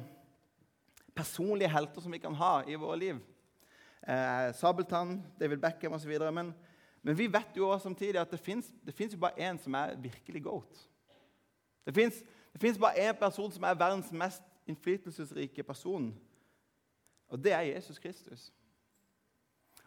personlige 1.16 1.72
helter 1.72 2.04
som 2.04 2.12
vi 2.16 2.22
kan 2.24 2.36
ha 2.40 2.54
i 2.68 2.80
våre 2.80 2.98
liv. 3.00 3.20
Eh, 4.08 4.48
Sabeltann, 4.56 5.18
David 5.40 5.60
Beckham 5.64 5.96
osv. 5.96 6.14
Men, 6.32 6.54
men 7.02 7.18
vi 7.18 7.28
vet 7.34 7.58
jo 7.58 7.70
også 7.70 7.84
samtidig 7.84 8.22
at 8.22 8.32
det 8.32 8.40
fins 8.94 9.16
bare 9.20 9.50
én 9.50 9.58
som 9.58 9.74
er 9.74 9.96
virkelig 9.96 10.44
GOAT. 10.44 10.88
Det 11.86 11.96
fins 12.62 12.80
bare 12.80 13.10
én 13.10 13.20
person 13.20 13.52
som 13.52 13.64
er 13.64 13.74
verdens 13.74 14.12
mest 14.12 14.44
innflytelsesrike 14.68 15.64
person, 15.64 16.12
og 17.28 17.44
det 17.44 17.54
er 17.54 17.62
Jesus 17.62 18.00
Kristus. 18.00 18.52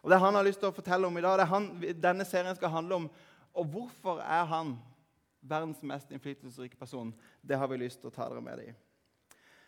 Og 0.03 0.11
Det 0.11 0.21
han 0.21 0.35
har 0.35 0.45
lyst 0.45 0.61
til 0.61 0.69
å 0.69 0.77
fortelle 0.77 1.07
om 1.07 1.17
i 1.17 1.23
dag. 1.25 1.39
Det 1.39 1.45
er 1.47 1.53
han 1.53 1.69
denne 2.03 2.25
serien 2.29 2.57
skal 2.57 2.69
handle 2.69 2.95
om. 2.95 3.11
Og 3.57 3.69
hvorfor 3.73 4.19
er 4.21 4.45
han 4.45 4.75
verdens 5.41 5.83
mest 5.83 6.11
innflytelsesrike 6.13 6.77
person? 6.77 7.15
Det 7.41 7.57
har 7.57 7.71
vi 7.71 7.79
lyst 7.81 8.03
til 8.03 8.11
å 8.11 8.13
ta 8.13 8.27
dere 8.29 8.43
med 8.45 8.61
i. 8.67 8.75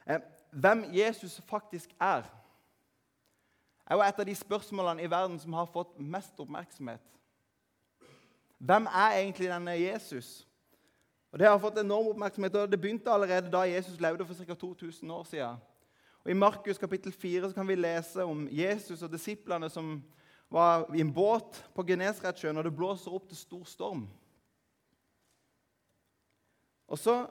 Eh, 0.06 0.20
hvem 0.52 0.84
Jesus 0.92 1.40
faktisk 1.48 1.94
er, 2.00 2.28
er 3.86 3.96
jo 3.96 4.04
et 4.04 4.20
av 4.20 4.28
de 4.28 4.34
spørsmålene 4.34 5.02
i 5.02 5.10
verden 5.10 5.38
som 5.40 5.56
har 5.56 5.72
fått 5.72 5.96
mest 6.00 6.40
oppmerksomhet. 6.40 7.02
Hvem 8.66 8.86
er 8.90 9.20
egentlig 9.20 9.48
denne 9.50 9.78
Jesus? 9.78 10.46
Og 11.32 11.38
Det 11.38 11.46
har 11.46 11.58
fått 11.58 11.78
enorm 11.78 12.06
oppmerksomhet, 12.10 12.54
og 12.54 12.70
det 12.70 12.80
begynte 12.80 13.12
allerede 13.12 13.50
da 13.52 13.66
Jesus 13.68 14.00
levde 14.00 14.26
for 14.26 14.34
ca. 14.34 14.54
2000 14.54 15.10
år 15.10 15.24
siden. 15.24 15.56
Og 16.24 16.30
I 16.30 16.34
Markus 16.34 16.78
kapittel 16.78 17.12
4 17.12 17.52
kan 17.52 17.68
vi 17.68 17.74
lese 17.74 18.24
om 18.24 18.48
Jesus 18.50 19.02
og 19.02 19.12
disiplene 19.12 19.68
som 19.70 20.02
var 20.50 20.86
i 20.94 21.00
en 21.00 21.12
båt 21.12 21.60
på 21.74 21.84
Genesaretsjøen, 21.86 22.56
og 22.56 22.64
det 22.64 22.74
blåser 22.74 23.14
opp 23.14 23.28
til 23.28 23.36
stor 23.36 23.64
storm. 23.64 24.08
Og 26.88 26.98
så 26.98 27.26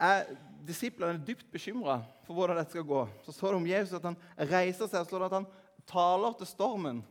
er 0.00 0.26
disiplene 0.66 1.22
dypt 1.26 1.48
bekymra 1.52 2.02
for 2.26 2.34
hvordan 2.34 2.56
dette 2.58 2.74
skal 2.74 2.84
gå. 2.84 3.06
Så 3.24 3.32
står 3.32 3.54
det 3.54 3.56
om 3.62 3.70
Jesus 3.70 3.96
at 3.96 4.10
han 4.10 4.18
reiser 4.36 4.88
seg 4.88 5.06
og 5.06 5.20
det 5.20 5.30
at 5.30 5.38
han 5.38 5.48
taler 5.86 6.36
til 6.36 6.46
stormen 6.46 7.04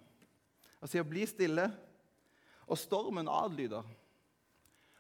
og 0.82 0.90
sier 0.90 1.04
'bli 1.04 1.26
stille', 1.26 1.72
og 2.68 2.80
stormen 2.80 3.30
adlyder. 3.30 3.86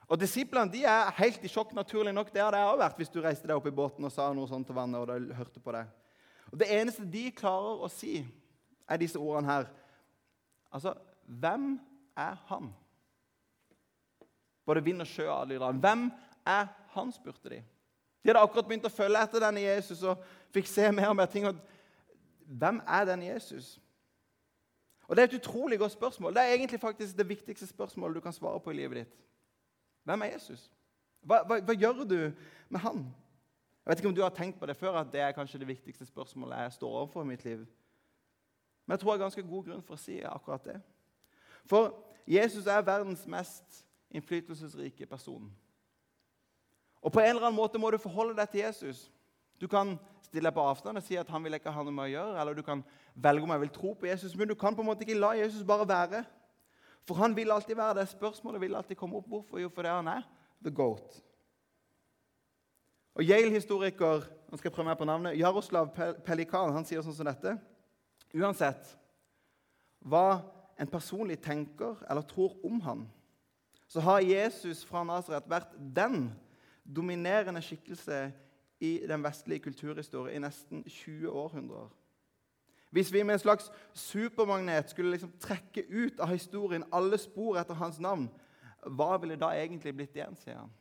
Og 0.05 0.19
Disiplene 0.21 0.71
de 0.71 0.83
er 0.85 1.13
helt 1.17 1.43
i 1.43 1.49
sjokk, 1.49 1.73
naturlig 1.73 2.13
nok. 2.13 2.29
Det 2.33 2.43
hadde 2.43 2.59
jeg 2.61 2.69
òg 2.69 2.81
vært 2.83 2.99
hvis 3.01 3.13
du 3.13 3.21
reiste 3.23 3.47
deg 3.49 3.57
opp 3.57 3.69
i 3.69 3.73
båten 3.73 4.05
og 4.05 4.13
sa 4.13 4.27
noe 4.33 4.49
sånt 4.49 4.67
til 4.69 4.77
vannet. 4.77 5.01
og 5.01 5.09
de 5.09 5.33
hørte 5.33 5.59
på 5.59 5.73
deg. 5.73 5.89
Og 6.51 6.59
Det 6.61 6.69
eneste 6.69 7.05
de 7.09 7.31
klarer 7.33 7.81
å 7.81 7.89
si, 7.89 8.19
er 8.85 9.01
disse 9.01 9.19
ordene 9.19 9.49
her. 9.49 9.69
Altså, 10.69 10.93
hvem 11.25 11.79
er 12.15 12.37
han? 12.51 12.69
Både 14.65 14.83
vind 14.85 15.01
og 15.01 15.09
sjø 15.09 15.25
adlyder 15.33 15.65
han. 15.65 15.81
Hvem 15.81 16.11
er 16.45 16.67
han, 16.93 17.11
spurte 17.13 17.49
de. 17.49 17.63
De 18.21 18.29
hadde 18.29 18.41
akkurat 18.41 18.67
begynt 18.67 18.85
å 18.85 18.93
følge 18.93 19.21
etter 19.21 19.41
denne 19.41 19.61
Jesus 19.61 20.03
og 20.05 20.21
fikk 20.53 20.69
se 20.69 20.85
mer 20.93 21.11
og 21.11 21.17
mer 21.17 21.29
ting. 21.29 21.45
Og 21.49 21.57
hvem 22.45 22.79
er 22.85 23.09
denne 23.09 23.27
Jesus? 23.27 23.75
Og 25.07 25.15
Det 25.15 25.21
er 25.21 25.27
et 25.27 25.39
utrolig 25.39 25.79
godt 25.79 25.91
spørsmål. 25.91 26.33
Det 26.33 26.41
er 26.41 26.53
egentlig 26.53 26.79
faktisk 26.79 27.17
det 27.17 27.29
viktigste 27.29 27.67
spørsmålet 27.67 28.15
du 28.15 28.21
kan 28.21 28.33
svare 28.33 28.59
på 28.59 28.71
i 28.71 28.73
livet 28.73 28.97
ditt. 28.97 29.17
Hvem 30.03 30.21
er 30.21 30.25
Jesus? 30.25 30.71
Hva, 31.21 31.41
hva, 31.43 31.59
hva, 31.59 31.73
gjør 31.73 32.03
du 32.03 32.31
med 32.69 32.79
han? 32.79 32.97
Jeg 33.85 33.91
vet 33.91 33.99
ikke 33.99 34.09
om 34.09 34.15
du 34.15 34.21
har 34.21 34.29
tenkt 34.29 34.59
på 34.59 34.65
det 34.65 34.77
før, 34.77 34.99
at 34.99 35.11
det 35.13 35.21
er 35.21 35.31
kanskje 35.31 35.59
det 35.59 35.67
viktigste 35.67 36.05
spørsmålet 36.05 36.57
jeg 36.57 36.73
står 36.73 36.89
overfor 36.89 37.21
i 37.21 37.25
mitt 37.25 37.45
liv. 37.45 37.65
Men 38.85 38.93
jeg 38.93 38.99
tror 38.99 39.11
jeg 39.11 39.19
har 39.19 39.25
ganske 39.25 39.43
god 39.43 39.63
grunn 39.65 39.83
for 39.83 39.97
å 39.97 40.01
si 40.01 40.19
akkurat 40.21 40.65
det. 40.65 40.79
For 41.65 41.93
Jesus 42.27 42.67
er 42.67 42.81
verdens 42.81 43.25
mest 43.27 43.85
innflytelsesrike 44.09 45.05
person. 45.05 45.51
Og 47.01 47.11
på 47.11 47.19
en 47.19 47.29
eller 47.29 47.47
annen 47.47 47.57
måte 47.57 47.81
må 47.81 47.91
du 47.91 47.97
forholde 48.01 48.37
deg 48.37 48.49
til 48.49 48.59
Jesus. 48.59 49.11
Du 49.61 49.67
kan 49.67 49.97
stille 50.25 50.51
på 50.51 50.63
avstand 50.65 50.99
og 50.99 51.05
si 51.05 51.17
at 51.19 51.29
han 51.31 51.43
vil 51.45 51.57
ikke 51.57 51.73
ha 51.73 51.83
noe 51.85 51.93
med 51.95 52.07
å 52.07 52.13
gjøre, 52.13 52.39
eller 52.41 52.57
du 52.57 52.63
kan 52.65 52.81
velge 53.15 53.45
om 53.45 53.53
jeg 53.53 53.63
vil 53.63 53.75
tro 53.77 53.93
på 53.99 54.09
Jesus, 54.09 54.35
men 54.35 54.49
du 54.49 54.55
kan 54.59 54.75
på 54.75 54.83
en 54.83 54.89
måte 54.89 55.05
ikke 55.05 55.19
la 55.19 55.35
Jesus 55.39 55.63
bare 55.67 55.87
være. 55.89 56.23
For 57.05 57.21
han 57.21 57.35
vil 57.37 57.53
alltid 57.53 57.77
være 57.77 57.99
det. 57.99 58.07
Spørsmålet 58.09 58.63
vil 58.63 58.75
alltid 58.75 58.97
komme 58.97 59.19
opp. 59.19 59.27
Hvorfor? 59.29 59.59
Jo, 59.61 59.69
fordi 59.69 59.91
han 59.93 60.07
er 60.09 60.23
the 60.65 60.71
goat. 60.73 61.19
Og 63.15 63.23
Yale-historiker 63.23 64.25
nå 64.49 64.59
skal 64.59 64.69
jeg 64.69 64.75
prøve 64.75 64.89
meg 64.89 64.99
på 64.99 65.07
navnet, 65.07 65.37
Jaroslav 65.39 65.89
Pelikan 66.25 66.73
han 66.75 66.85
sier 66.87 67.03
sånn 67.03 67.15
som 67.17 67.27
dette. 67.27 67.55
Uansett 68.35 68.93
hva 70.05 70.41
en 70.79 70.91
personlig 70.91 71.39
tenker 71.43 71.97
eller 72.07 72.25
tror 72.29 72.53
om 72.67 72.77
han, 72.85 73.05
så 73.87 74.03
har 74.05 74.25
Jesus 74.25 74.83
fra 74.85 75.03
Nasaret 75.07 75.47
vært 75.49 75.73
den 75.75 76.29
dominerende 76.85 77.61
skikkelse 77.65 78.27
i 78.79 78.97
den 79.07 79.23
vestlige 79.23 79.59
kulturhistorien 79.59 80.35
i 80.35 80.45
nesten 80.47 80.83
20 80.83 81.29
århundrer. 81.29 81.91
Hvis 82.91 83.13
vi 83.13 83.23
med 83.23 83.35
en 83.35 83.39
slags 83.39 83.71
supermagnet 83.93 84.89
skulle 84.89 85.11
liksom 85.11 85.33
trekke 85.39 85.83
ut 85.89 86.19
av 86.19 86.31
historien 86.31 86.85
alle 86.93 87.17
spor 87.19 87.59
etter 87.59 87.75
hans 87.75 87.99
navn, 87.99 88.29
hva 88.85 89.17
ville 89.17 89.39
da 89.39 89.49
egentlig 89.57 89.95
blitt 89.95 90.15
igjen, 90.15 90.37
sier 90.39 90.61
han. 90.61 90.73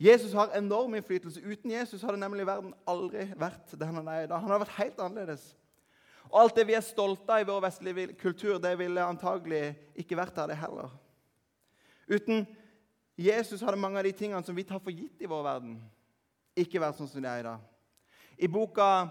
Jesus 0.00 0.32
har 0.32 0.52
enorm 0.56 0.94
innflytelse. 0.96 1.42
Uten 1.44 1.70
Jesus 1.70 2.02
hadde 2.02 2.20
nemlig 2.20 2.46
verden 2.48 2.72
aldri 2.88 3.26
vært 3.36 3.74
den 3.76 3.98
han 4.00 4.08
er 4.08 4.24
i 4.24 4.30
dag. 4.30 4.40
Han 4.40 4.48
hadde 4.48 4.62
vært 4.64 4.78
helt 4.78 5.02
annerledes. 5.04 5.42
Og 6.30 6.38
alt 6.40 6.56
det 6.56 6.64
vi 6.70 6.76
er 6.78 6.84
stolte 6.84 7.34
av 7.34 7.42
i 7.42 7.48
vår 7.48 7.60
vestlige 7.66 8.06
kultur, 8.20 8.56
det 8.62 8.72
ville 8.80 9.04
antagelig 9.04 9.74
ikke 10.00 10.16
vært 10.16 10.36
der, 10.38 10.52
det 10.52 10.60
heller. 10.62 10.92
Uten 12.08 12.46
Jesus 13.18 13.60
hadde 13.60 13.80
mange 13.80 13.98
av 13.98 14.04
de 14.04 14.12
tingene 14.16 14.42
som 14.44 14.56
vi 14.56 14.64
tar 14.64 14.80
for 14.80 14.94
gitt 14.94 15.22
i 15.22 15.28
vår 15.28 15.42
verden, 15.44 15.78
ikke 16.56 16.80
vært 16.82 16.98
sånn 16.98 17.08
som 17.10 17.22
de 17.22 17.28
er 17.28 17.42
i 17.42 17.48
dag. 17.48 17.60
I 18.40 18.48
boka 18.48 19.10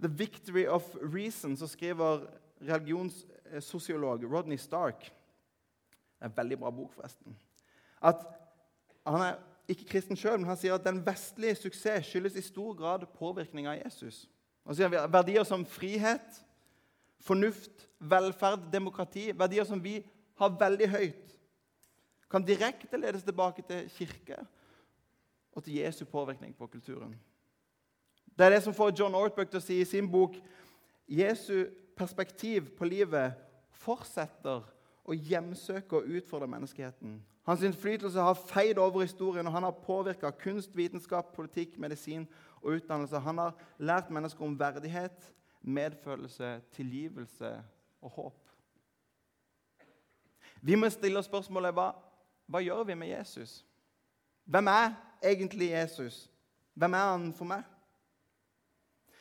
'The 0.00 0.08
Victory 0.08 0.66
of 0.66 0.94
Reason' 0.96 1.56
så 1.56 1.66
skriver 1.68 2.26
religionssosiolog 2.60 4.24
Rodney 4.24 4.56
Stark 4.56 5.00
Det 5.00 6.26
er 6.26 6.28
en 6.28 6.36
veldig 6.36 6.58
bra 6.58 6.70
bok, 6.70 6.92
forresten. 6.92 7.36
At 8.02 8.26
han 9.06 9.22
er 9.24 9.38
ikke 9.68 9.86
kristen 9.88 10.18
sjøl, 10.18 10.36
men 10.36 10.50
han 10.50 10.58
sier 10.60 10.74
at 10.76 10.84
den 10.84 11.00
vestlige 11.06 11.56
suksess 11.56 12.10
skyldes 12.10 12.36
i 12.36 12.44
stor 12.44 12.74
grad 12.76 13.06
påvirkning 13.16 13.68
av 13.70 13.78
Jesus. 13.78 14.26
Han 14.68 14.76
sier 14.76 14.92
Verdier 15.08 15.46
som 15.48 15.64
frihet, 15.64 16.42
fornuft, 17.24 17.86
velferd, 18.00 18.68
demokrati, 18.72 19.30
verdier 19.36 19.64
som 19.64 19.80
vi 19.80 20.00
har 20.40 20.56
veldig 20.60 20.88
høyt, 20.92 21.34
kan 22.30 22.46
direkte 22.46 22.96
ledes 22.96 23.22
tilbake 23.26 23.62
til 23.66 23.90
kirke 23.90 24.38
og 25.52 25.64
til 25.64 25.74
Jesu 25.74 26.04
påvirkning 26.04 26.54
på 26.56 26.66
kulturen. 26.66 27.14
Det 28.38 28.46
er 28.46 28.50
det 28.50 28.62
som 28.62 28.74
får 28.74 28.94
John 28.98 29.14
Ortberg 29.14 29.50
til 29.50 29.58
å 29.58 29.64
si 29.64 29.80
i 29.80 29.88
sin 29.88 30.08
bok 30.10 30.36
Jesu 31.10 31.66
perspektiv 31.98 32.70
på 32.78 32.86
livet 32.86 33.34
fortsetter 33.82 34.62
å 35.04 35.16
hjemsøke 35.16 35.98
og 35.98 36.14
utfordre 36.20 36.48
menneskeheten. 36.48 37.18
Hans 37.48 37.64
innflytelse 37.66 38.22
har 38.22 38.38
feid 38.38 38.78
over 38.78 39.02
historien, 39.02 39.46
og 39.46 39.52
han 39.52 39.66
har 39.66 39.82
påvirka 39.84 40.30
kunst, 40.30 40.76
vitenskap, 40.76 41.32
politikk, 41.34 41.78
medisin 41.78 42.28
og 42.60 42.76
utdannelse. 42.76 43.18
Han 43.18 43.38
har 43.38 43.56
lært 43.78 44.10
mennesker 44.10 44.44
om 44.44 44.58
verdighet, 44.60 45.32
medfølelse, 45.60 46.60
tilgivelse 46.76 47.50
og 48.00 48.10
håp. 48.10 48.38
Vi 50.62 50.76
må 50.76 50.88
stille 50.92 51.18
oss 51.18 51.28
spørsmålet 51.28 51.74
hva, 51.74 51.90
hva 52.50 52.62
gjør 52.64 52.84
vi 52.88 52.96
med 52.98 53.12
Jesus? 53.12 53.60
Hvem 54.50 54.66
er 54.66 54.94
egentlig 55.22 55.70
Jesus? 55.70 56.24
Hvem 56.74 56.94
er 56.94 57.10
han 57.12 57.28
for 57.36 57.46
meg? 57.46 57.62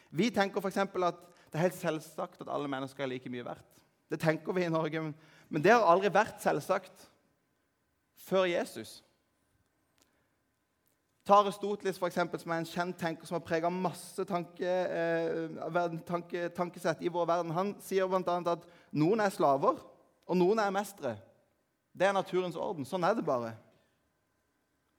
Vi 0.09 0.31
tenker 0.33 0.62
f.eks. 0.62 0.77
at 0.81 1.19
det 1.50 1.57
er 1.57 1.67
helt 1.67 1.77
selvsagt 1.77 2.41
at 2.41 2.50
alle 2.50 2.69
mennesker 2.71 3.03
er 3.03 3.12
like 3.12 3.29
mye 3.29 3.45
verdt. 3.45 3.65
Det 4.09 4.19
tenker 4.19 4.53
vi 4.53 4.65
i 4.65 4.74
Norge, 4.74 5.01
men 5.50 5.63
det 5.63 5.71
har 5.71 5.86
aldri 5.86 6.09
vært 6.13 6.41
selvsagt 6.41 7.05
før 8.25 8.48
Jesus. 8.50 9.03
Ta 11.25 11.43
Aristoteles, 11.43 12.00
for 12.01 12.09
eksempel, 12.09 12.41
som 12.41 12.51
er 12.51 12.63
en 12.63 12.65
kjent 12.65 12.98
tenker 12.98 13.29
som 13.29 13.38
har 13.38 13.45
prega 13.45 13.69
masse 13.69 14.24
tanke, 14.25 14.65
eh, 14.65 15.98
tanke, 16.07 16.48
tankesett 16.57 17.03
i 17.05 17.12
vår 17.13 17.27
verden. 17.29 17.53
Han 17.53 17.75
sier 17.86 18.09
bl.a. 18.09 18.39
at 18.50 18.65
noen 18.98 19.21
er 19.21 19.33
slaver, 19.33 19.77
og 20.25 20.38
noen 20.38 20.62
er 20.63 20.74
mestere. 20.74 21.19
Det 22.00 22.08
er 22.08 22.15
naturens 22.15 22.56
orden. 22.56 22.88
Sånn 22.88 23.03
er 23.03 23.18
det 23.18 23.25
bare. 23.27 23.51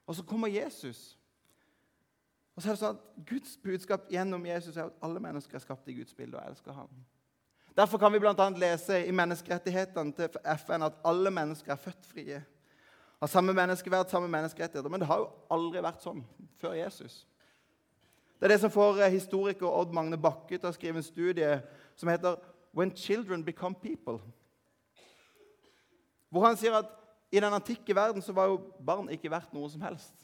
Og 0.07 0.19
så 0.19 0.25
kommer 0.26 0.52
Jesus. 0.52 1.16
Og 2.57 2.62
så 2.62 2.69
er 2.69 2.76
det 2.76 2.80
sånn 2.83 2.99
at 2.99 3.25
Guds 3.30 3.57
budskap 3.62 4.11
gjennom 4.12 4.45
Jesus 4.45 4.76
er 4.76 4.90
at 4.90 5.04
alle 5.07 5.23
mennesker 5.23 5.57
er 5.57 5.64
skapt 5.64 5.88
i 5.88 5.97
Guds 5.97 6.12
bilde 6.16 6.37
og 6.37 6.45
elsker 6.45 6.76
ham. 6.76 6.90
Derfor 7.76 8.02
kan 8.02 8.12
vi 8.12 8.21
bl.a. 8.21 8.49
lese 8.61 8.99
i 9.07 9.14
menneskerettighetene 9.14 10.12
til 10.12 10.40
FN 10.59 10.85
at 10.85 10.99
alle 11.07 11.30
mennesker 11.33 11.73
er 11.73 11.80
født 11.80 12.04
frie. 12.04 12.40
Har 13.21 13.30
samme 13.30 13.54
menneskeverd, 13.57 14.11
samme 14.11 14.28
menneskerettigheter. 14.28 14.90
Men 14.90 15.00
det 15.00 15.09
har 15.09 15.23
jo 15.23 15.30
aldri 15.54 15.80
vært 15.85 16.04
sånn 16.04 16.21
før 16.61 16.75
Jesus. 16.76 17.23
Det 18.40 18.49
er 18.49 18.54
det 18.54 18.61
som 18.62 18.73
får 18.73 19.00
eh, 19.04 19.12
historiker 19.12 19.69
Odd 19.69 19.95
Magne 19.97 20.19
Bakke 20.21 20.59
til 20.59 20.69
å 20.69 20.75
skrive 20.76 21.00
en 21.00 21.07
studie 21.07 21.61
som 21.97 22.09
heter 22.09 22.37
'When 22.73 22.92
Children 22.97 23.45
Become 23.45 23.76
People'. 23.80 24.21
Hvor 26.30 26.46
han 26.46 26.58
sier 26.58 26.78
at 26.78 26.90
i 27.30 27.42
den 27.42 27.54
antikke 27.54 27.94
verden 27.94 28.22
så 28.22 28.34
var 28.34 28.50
jo 28.50 28.60
barn 28.82 29.10
ikke 29.12 29.30
verdt 29.30 29.52
noe 29.54 29.68
som 29.70 29.82
helst. 29.87 30.14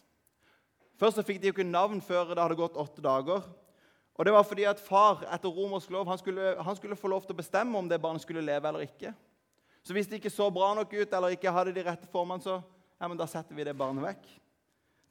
Først 0.96 1.18
så 1.18 1.24
fikk 1.26 1.42
de 1.42 1.50
jo 1.50 1.54
ikke 1.54 1.66
navn 1.66 2.00
før 2.02 2.32
det 2.32 2.40
hadde 2.40 2.58
gått 2.58 2.78
åtte 2.80 3.04
dager. 3.04 3.44
Og 4.16 4.24
det 4.24 4.32
var 4.32 4.46
fordi 4.48 4.64
at 4.64 4.80
far 4.80 5.26
etter 5.28 5.52
romersk 5.52 5.90
lov 5.92 6.08
han 6.08 6.18
skulle, 6.18 6.54
han 6.62 6.78
skulle 6.78 6.96
få 6.96 7.10
lov 7.12 7.26
til 7.26 7.36
å 7.36 7.42
bestemme 7.42 7.76
om 7.78 7.88
det 7.88 8.00
barnet 8.00 8.24
skulle 8.24 8.44
leve 8.44 8.70
eller 8.70 8.86
ikke. 8.86 9.12
Så 9.84 9.94
hvis 9.94 10.08
det 10.08 10.18
ikke 10.18 10.32
så 10.32 10.48
bra 10.50 10.72
nok 10.74 10.94
ut 10.96 11.12
eller 11.12 11.36
ikke 11.36 11.52
hadde 11.52 11.74
de 11.76 11.84
rette 11.84 12.08
formene, 12.10 12.42
så 12.42 12.56
ja, 12.96 13.06
men 13.06 13.18
da 13.18 13.28
setter 13.28 13.54
vi 13.54 13.66
det 13.66 13.76
barnet 13.76 14.06
vekk. 14.06 14.24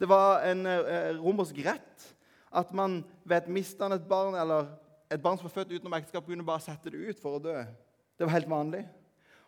Det 0.02 0.10
var 0.10 0.42
en 0.50 0.66
eh, 0.68 1.14
romersk 1.22 1.62
rett 1.64 2.10
at 2.56 2.74
man 2.76 3.04
ved 3.24 3.46
et 3.46 3.78
et 3.94 4.08
barn 4.10 4.36
eller 4.36 4.68
et 5.12 5.22
barn 5.22 5.38
som 5.38 5.46
var 5.46 5.54
født 5.54 5.72
utenom 5.72 5.94
ekteskap, 5.94 6.26
kunne 6.26 6.46
bare 6.46 6.60
sette 6.60 6.90
det 6.90 7.10
ut 7.10 7.20
for 7.22 7.38
å 7.38 7.40
dø. 7.40 7.64
Det 8.18 8.26
var 8.26 8.34
helt 8.34 8.50
vanlig. 8.50 8.86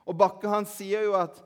Og 0.08 0.16
Bakke 0.18 0.50
han 0.50 0.68
sier 0.70 1.04
jo 1.08 1.16
at 1.20 1.42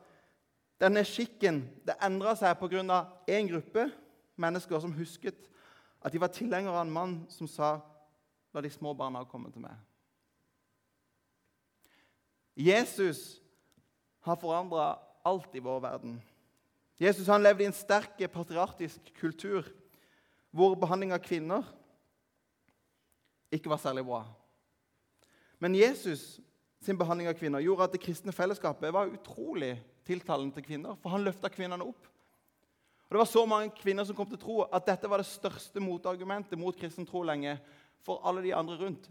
denne 0.81 1.03
skikken 1.05 1.63
det 1.85 1.97
endra 2.01 2.35
seg 2.37 2.57
pga. 2.57 3.05
én 3.27 3.49
gruppe 3.49 3.91
mennesker 4.37 4.79
som 4.79 4.93
husket 4.93 5.49
at 6.01 6.11
de 6.11 6.19
var 6.19 6.33
tilhengere 6.33 6.73
av 6.73 6.85
en 6.85 6.93
mann 6.93 7.25
som 7.29 7.47
sa 7.47 7.79
La 8.53 8.61
de 8.61 8.69
små 8.69 8.91
barna 8.93 9.23
komme 9.23 9.47
til 9.51 9.61
meg. 9.63 9.71
Jesus 12.59 13.39
har 14.27 14.35
forandra 14.35 14.99
alt 15.23 15.55
i 15.55 15.61
vår 15.63 15.79
verden. 15.79 16.17
Jesus 16.99 17.29
han 17.31 17.41
levde 17.41 17.63
i 17.63 17.69
en 17.69 17.73
sterk 17.73 18.19
patriarkisk 18.33 19.13
kultur 19.21 19.63
hvor 20.51 20.75
behandling 20.75 21.13
av 21.15 21.23
kvinner 21.23 21.63
ikke 23.51 23.71
var 23.71 23.79
særlig 23.79 24.03
bra. 24.05 24.25
Men 25.63 25.79
Jesus 25.79 26.41
sin 26.81 26.97
behandling 26.97 27.29
av 27.29 27.37
kvinner 27.37 27.61
gjorde 27.61 27.85
at 27.85 27.95
det 27.95 28.01
kristne 28.01 28.33
fellesskapet 28.33 28.93
var 28.93 29.11
utrolig 29.13 29.75
tiltalende 30.07 30.55
til 30.55 30.65
kvinner, 30.65 30.97
for 31.01 31.13
han 31.13 31.25
løfta 31.25 31.51
kvinnene 31.53 31.85
opp. 31.85 32.07
Og 33.05 33.15
Det 33.15 33.19
var 33.19 33.29
så 33.29 33.45
mange 33.45 33.73
kvinner 33.75 34.07
som 34.07 34.15
kom 34.15 34.29
til 34.31 34.39
tro 34.39 34.61
at 34.63 34.85
dette 34.87 35.09
var 35.09 35.21
det 35.21 35.27
største 35.29 35.83
motargumentet 35.83 36.57
mot 36.57 36.77
kristen 36.77 37.05
tro 37.05 37.21
lenge 37.27 37.57
for 38.01 38.23
alle 38.25 38.41
de 38.41 38.53
andre 38.55 38.77
rundt. 38.79 39.09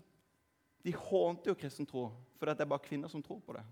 De 0.82 0.94
hånte 0.96 1.50
jo 1.50 1.58
kristen 1.58 1.86
tro, 1.86 2.08
for 2.38 2.48
det 2.48 2.64
er 2.64 2.70
bare 2.70 2.86
kvinner 2.86 3.12
som 3.12 3.22
tror 3.22 3.42
på 3.44 3.54
det. 3.54 3.64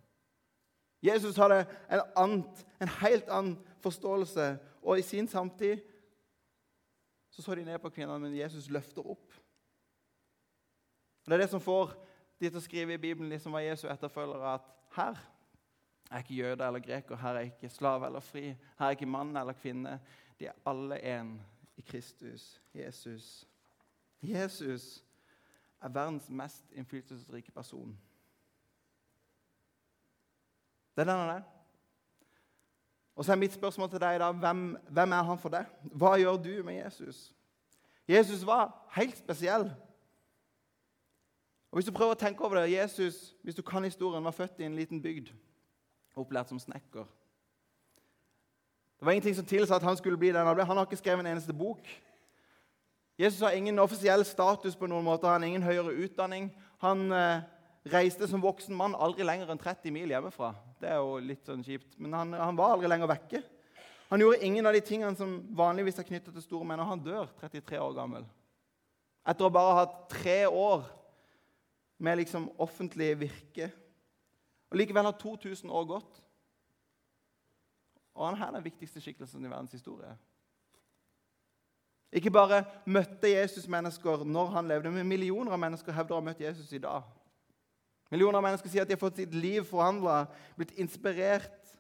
Jesus 1.03 1.39
hadde 1.39 1.63
en, 1.89 2.03
annet, 2.17 2.65
en 2.83 2.93
helt 3.01 3.31
annen 3.31 3.57
forståelse, 3.83 4.51
og 4.83 4.99
i 4.99 5.07
sin 5.07 5.29
samtid 5.31 5.81
så 7.31 7.43
så 7.43 7.55
de 7.55 7.65
ned 7.65 7.79
på 7.79 7.91
kvinnene, 7.95 8.19
men 8.19 8.37
Jesus 8.37 8.69
løfter 8.71 9.07
opp. 9.07 9.33
Og 11.23 11.31
Det 11.31 11.37
er 11.37 11.45
det 11.45 11.51
som 11.51 11.63
får 11.63 11.95
de 12.41 12.49
til 12.49 12.59
å 12.59 12.63
skrive 12.63 12.95
i 12.95 13.03
Bibelen, 13.03 13.31
de 13.31 13.39
som 13.43 13.53
var 13.53 13.65
Jesu 13.67 13.89
etterfølgere, 13.91 14.55
at 14.55 14.67
her 14.97 15.19
er 16.11 16.23
ikke 16.23 16.35
jøde 16.35 16.67
eller 16.67 16.81
greker, 16.81 17.17
her 17.17 17.39
er 17.39 17.51
ikke 17.51 17.69
slave 17.69 18.07
eller 18.07 18.21
fri, 18.25 18.47
her 18.79 18.87
er 18.87 18.97
ikke 18.97 19.11
mann 19.11 19.37
eller 19.37 19.57
kvinne. 19.59 19.99
De 20.39 20.47
er 20.47 20.61
alle 20.67 21.01
én 21.03 21.35
i 21.77 21.83
Kristus, 21.83 22.61
Jesus. 22.75 23.49
Jesus 24.23 25.05
er 25.83 25.89
verdens 25.89 26.31
mest 26.31 26.65
innflytelsesrike 26.73 27.53
person. 27.53 27.99
Det 30.97 31.03
er 31.07 31.13
den 31.13 31.29
han. 31.31 31.43
Og 33.15 33.25
så 33.25 33.33
er 33.33 33.37
mitt 33.37 33.53
spørsmål 33.53 33.91
til 33.91 34.01
deg 34.01 34.21
da, 34.21 34.31
hvem, 34.31 34.77
hvem 34.89 35.13
er 35.13 35.23
han 35.27 35.39
for 35.39 35.51
deg? 35.51 35.67
Hva 35.95 36.17
gjør 36.19 36.37
du 36.43 36.53
med 36.67 36.79
Jesus? 36.79 37.35
Jesus 38.09 38.47
var 38.47 38.71
helt 38.95 39.19
spesiell. 39.19 39.69
Og 41.71 41.77
Hvis 41.77 41.87
du 41.87 41.93
prøver 41.93 42.17
å 42.17 42.19
tenke 42.19 42.45
over 42.45 42.63
det, 42.63 42.73
Jesus 42.73 43.35
hvis 43.45 43.55
du 43.55 43.63
kan 43.63 43.85
historien, 43.85 44.25
var 44.25 44.33
født 44.33 44.61
i 44.61 44.65
en 44.65 44.77
liten 44.77 45.03
bygd, 45.03 45.35
opplært 46.17 46.49
som 46.49 46.59
snekker. 46.59 47.05
Det 48.99 49.07
var 49.07 49.13
ingenting 49.13 49.37
som 49.37 49.47
tilsa 49.47 49.77
at 49.77 49.85
han 49.87 49.97
skulle 49.97 50.19
bli 50.19 50.33
den 50.33 50.47
han 50.47 50.57
ble. 50.57 50.65
Han 50.65 50.77
har 50.77 50.89
ikke 50.89 50.99
skrevet 50.99 51.23
en 51.23 51.31
eneste 51.35 51.55
bok. 51.55 51.87
Jesus 53.19 53.41
har 53.41 53.55
ingen 53.55 53.79
offisiell 53.79 54.25
status 54.25 54.77
på 54.79 54.89
noen 54.91 55.05
måte, 55.05 55.27
han 55.27 55.43
har 55.43 55.49
ingen 55.49 55.63
høyere 55.63 55.95
utdanning. 56.07 56.49
Han 56.83 57.13
eh, 57.13 57.45
reiste 57.93 58.27
som 58.31 58.43
voksen 58.43 58.75
mann 58.75 58.97
aldri 58.99 59.27
lenger 59.27 59.51
enn 59.53 59.61
30 59.61 59.95
mil 59.95 60.11
hjemmefra. 60.11 60.53
Det 60.81 60.91
er 60.91 60.99
jo 61.03 61.19
litt 61.23 61.47
sånn 61.47 61.65
kjipt, 61.67 61.99
Men 61.99 62.15
han, 62.15 62.35
han 62.39 62.59
var 62.59 62.75
aldri 62.75 62.91
lenger 62.91 63.11
vekke. 63.11 63.43
Han 64.09 64.23
gjorde 64.23 64.45
ingen 64.47 64.67
av 64.67 64.73
de 64.73 64.81
tingene 64.81 65.19
som 65.19 65.35
vanligvis 65.55 65.99
er 66.01 66.07
knyttet 66.09 66.33
til 66.33 66.43
store 66.45 66.67
menn. 66.67 66.81
Og 66.81 66.91
han 66.95 67.03
dør 67.05 67.27
33 67.43 67.81
år 67.83 67.97
gammel. 67.97 68.27
Etter 69.29 69.45
å 69.45 69.53
bare 69.53 69.75
ha 69.75 69.83
hatt 69.83 69.99
tre 70.15 70.41
år 70.47 70.87
med 71.99 72.17
liksom 72.17 72.51
offentlig 72.59 73.13
virke. 73.21 73.71
Og 74.71 74.77
Likevel 74.77 75.05
har 75.05 75.19
2000 75.21 75.71
år 75.71 75.85
gått. 75.85 76.23
Og 78.15 78.27
han 78.29 78.43
er 78.43 78.57
den 78.57 78.65
viktigste 78.65 79.01
skikkelsen 79.01 79.45
i 79.45 79.51
verdens 79.51 79.73
historie. 79.73 80.17
Ikke 82.13 82.33
bare 82.33 82.65
møtte 82.87 83.29
Jesus 83.29 83.69
mennesker 83.69 84.25
når 84.25 84.53
han 84.55 84.69
levde, 84.69 84.91
men 84.91 85.09
millioner 85.09 85.53
av 85.53 85.61
mennesker 85.61 85.93
hevder 85.93 86.17
å 86.17 86.21
ha 86.23 86.27
møtt 86.31 86.41
Jesus 86.41 86.73
i 86.73 86.81
dag. 86.83 87.05
Millioner 88.11 88.41
av 88.41 88.47
mennesker 88.47 88.73
sier 88.73 88.87
at 88.87 88.89
de 88.89 88.97
har 88.97 89.03
fått 89.03 89.21
sitt 89.21 89.35
liv 89.37 89.67
forhandla, 89.69 90.23
blitt 90.57 90.73
inspirert 90.81 91.75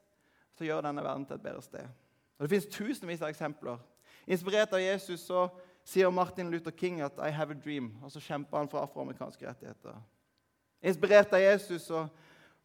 til 0.59 0.67
å 0.67 0.69
gjøre 0.69 0.85
denne 0.91 1.05
verden 1.05 1.25
til 1.25 1.39
et 1.39 1.47
bedre 1.47 1.65
sted. 1.65 1.89
Og 2.37 2.45
Det 2.45 2.51
fins 2.53 2.69
tusenvis 2.75 3.23
av 3.25 3.33
eksempler. 3.33 3.81
Inspirert 4.29 4.75
av 4.77 4.83
Jesus 4.83 5.25
så 5.25 5.47
sier 5.89 6.11
Martin 6.13 6.51
Luther 6.51 6.71
King 6.71 7.01
at 7.01 7.13
'I 7.19 7.31
have 7.31 7.51
a 7.51 7.59
dream', 7.65 7.93
og 8.03 8.11
så 8.11 8.21
kjemper 8.21 8.59
han 8.59 8.69
for 8.69 8.79
afroamerikanske 8.79 9.49
rettigheter. 9.49 10.03
Inspirert 10.83 11.33
av 11.33 11.41
Jesus 11.41 11.83
så 11.83 12.07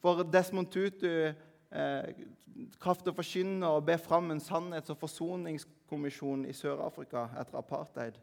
får 0.01 0.23
Desmond 0.23 0.67
Tutu 0.67 1.07
eh, 1.71 2.03
kraft 2.79 3.07
å 3.07 3.15
forkynne 3.15 3.67
og 3.67 3.85
be 3.85 3.97
fram 3.97 4.31
en 4.31 4.39
sannhets- 4.39 4.91
og 4.91 4.97
forsoningskommisjon 4.97 6.45
i 6.45 6.53
Sør-Afrika 6.53 7.29
etter 7.39 7.57
apartheid. 7.57 8.19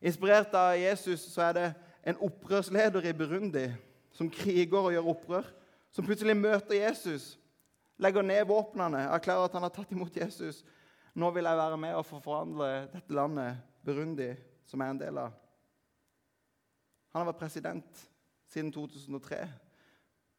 Inspirert 0.00 0.54
av 0.54 0.78
Jesus 0.78 1.20
så 1.32 1.42
er 1.42 1.52
det 1.52 1.74
en 2.04 2.16
opprørsleder 2.16 3.04
i 3.04 3.12
Burundi 3.12 3.66
som 4.12 4.30
kriger 4.30 4.78
og 4.78 4.92
gjør 4.92 5.10
opprør, 5.10 5.44
som 5.90 6.04
plutselig 6.04 6.36
møter 6.36 6.74
Jesus, 6.74 7.38
legger 7.98 8.22
ned 8.22 8.46
våpnene, 8.46 9.08
erklærer 9.10 9.44
at 9.44 9.52
han 9.52 9.62
har 9.62 9.74
tatt 9.74 9.92
imot 9.92 10.16
Jesus, 10.16 10.64
Nå 11.14 11.28
vil 11.30 11.46
jeg 11.46 11.56
være 11.56 11.76
med 11.78 11.94
og 11.94 12.06
forforhandle 12.06 12.68
dette 12.90 13.14
landet, 13.14 13.60
Burundi, 13.84 14.32
som 14.66 14.80
er 14.80 14.94
en 14.94 15.00
del 15.00 15.18
av. 15.20 15.34
Han 17.12 17.22
har 17.22 17.30
vært 17.32 17.42
president 17.44 18.00
siden 18.50 18.72
2003 18.72 19.44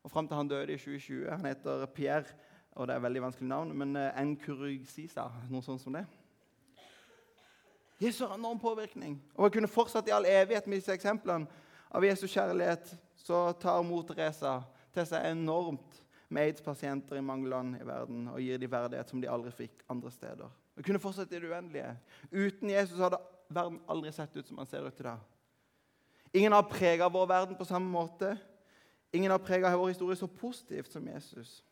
og 0.05 0.11
fram 0.11 0.27
til 0.27 0.37
han 0.37 0.49
døde 0.49 0.73
i 0.73 0.77
2020. 0.77 1.31
Han 1.31 1.47
heter 1.49 1.85
Pierre, 1.85 2.35
og 2.71 2.87
det 2.87 2.93
er 2.93 2.99
et 2.99 3.03
veldig 3.03 3.21
vanskelig 3.23 3.47
navn, 3.49 3.71
men 3.73 3.95
Nkurugsisa, 3.95 4.25
Nkurusisa, 4.27 5.25
noe 5.49 5.65
sånt 5.65 5.81
som 5.81 5.95
det. 5.97 6.03
Jesus 8.01 8.27
har 8.27 8.35
enorm 8.35 8.59
påvirkning. 8.59 9.15
Og 9.35 9.47
jeg 9.47 9.55
kunne 9.55 9.71
fortsatt 9.71 10.07
i 10.07 10.13
all 10.13 10.27
evighet 10.29 10.67
med 10.67 10.81
disse 10.81 10.93
eksemplene 10.93 11.47
av 11.89 12.05
Jesus 12.05 12.33
kjærlighet. 12.33 12.91
Så 13.17 13.39
tar 13.61 13.81
mor 13.87 14.03
Teresa 14.05 14.59
til 14.93 15.07
seg 15.09 15.25
enormt 15.31 16.01
med 16.29 16.49
aids-pasienter 16.49 17.17
i 17.17 17.23
mange 17.25 17.49
land 17.49 17.77
i 17.79 17.87
verden 17.87 18.27
og 18.33 18.41
gir 18.43 18.59
dem 18.61 18.71
verdighet 18.71 19.09
som 19.09 19.21
de 19.23 19.31
aldri 19.31 19.53
fikk 19.55 19.85
andre 19.89 20.11
steder. 20.11 20.51
Jeg 20.75 20.85
kunne 20.85 20.99
fortsatt 20.99 21.31
i 21.31 21.39
det 21.39 21.49
uendelige. 21.49 21.95
Uten 22.31 22.69
Jesus 22.69 22.99
hadde 22.99 23.21
verden 23.49 23.81
aldri 23.87 24.11
sett 24.11 24.35
ut 24.35 24.47
som 24.47 24.57
den 24.57 24.69
ser 24.69 24.87
ut 24.87 24.99
i 24.99 25.03
dag. 25.03 25.19
Ingen 26.35 26.51
har 26.51 26.67
prega 26.69 27.09
vår 27.09 27.27
verden 27.27 27.55
på 27.55 27.65
samme 27.65 27.89
måte. 27.89 28.37
Ingen 29.11 29.31
har 29.31 29.39
prega 29.39 29.71
vår 29.77 29.93
historie 29.93 30.17
så 30.19 30.27
positivt 30.27 30.91
som 30.91 31.07
Jesus. 31.07 31.63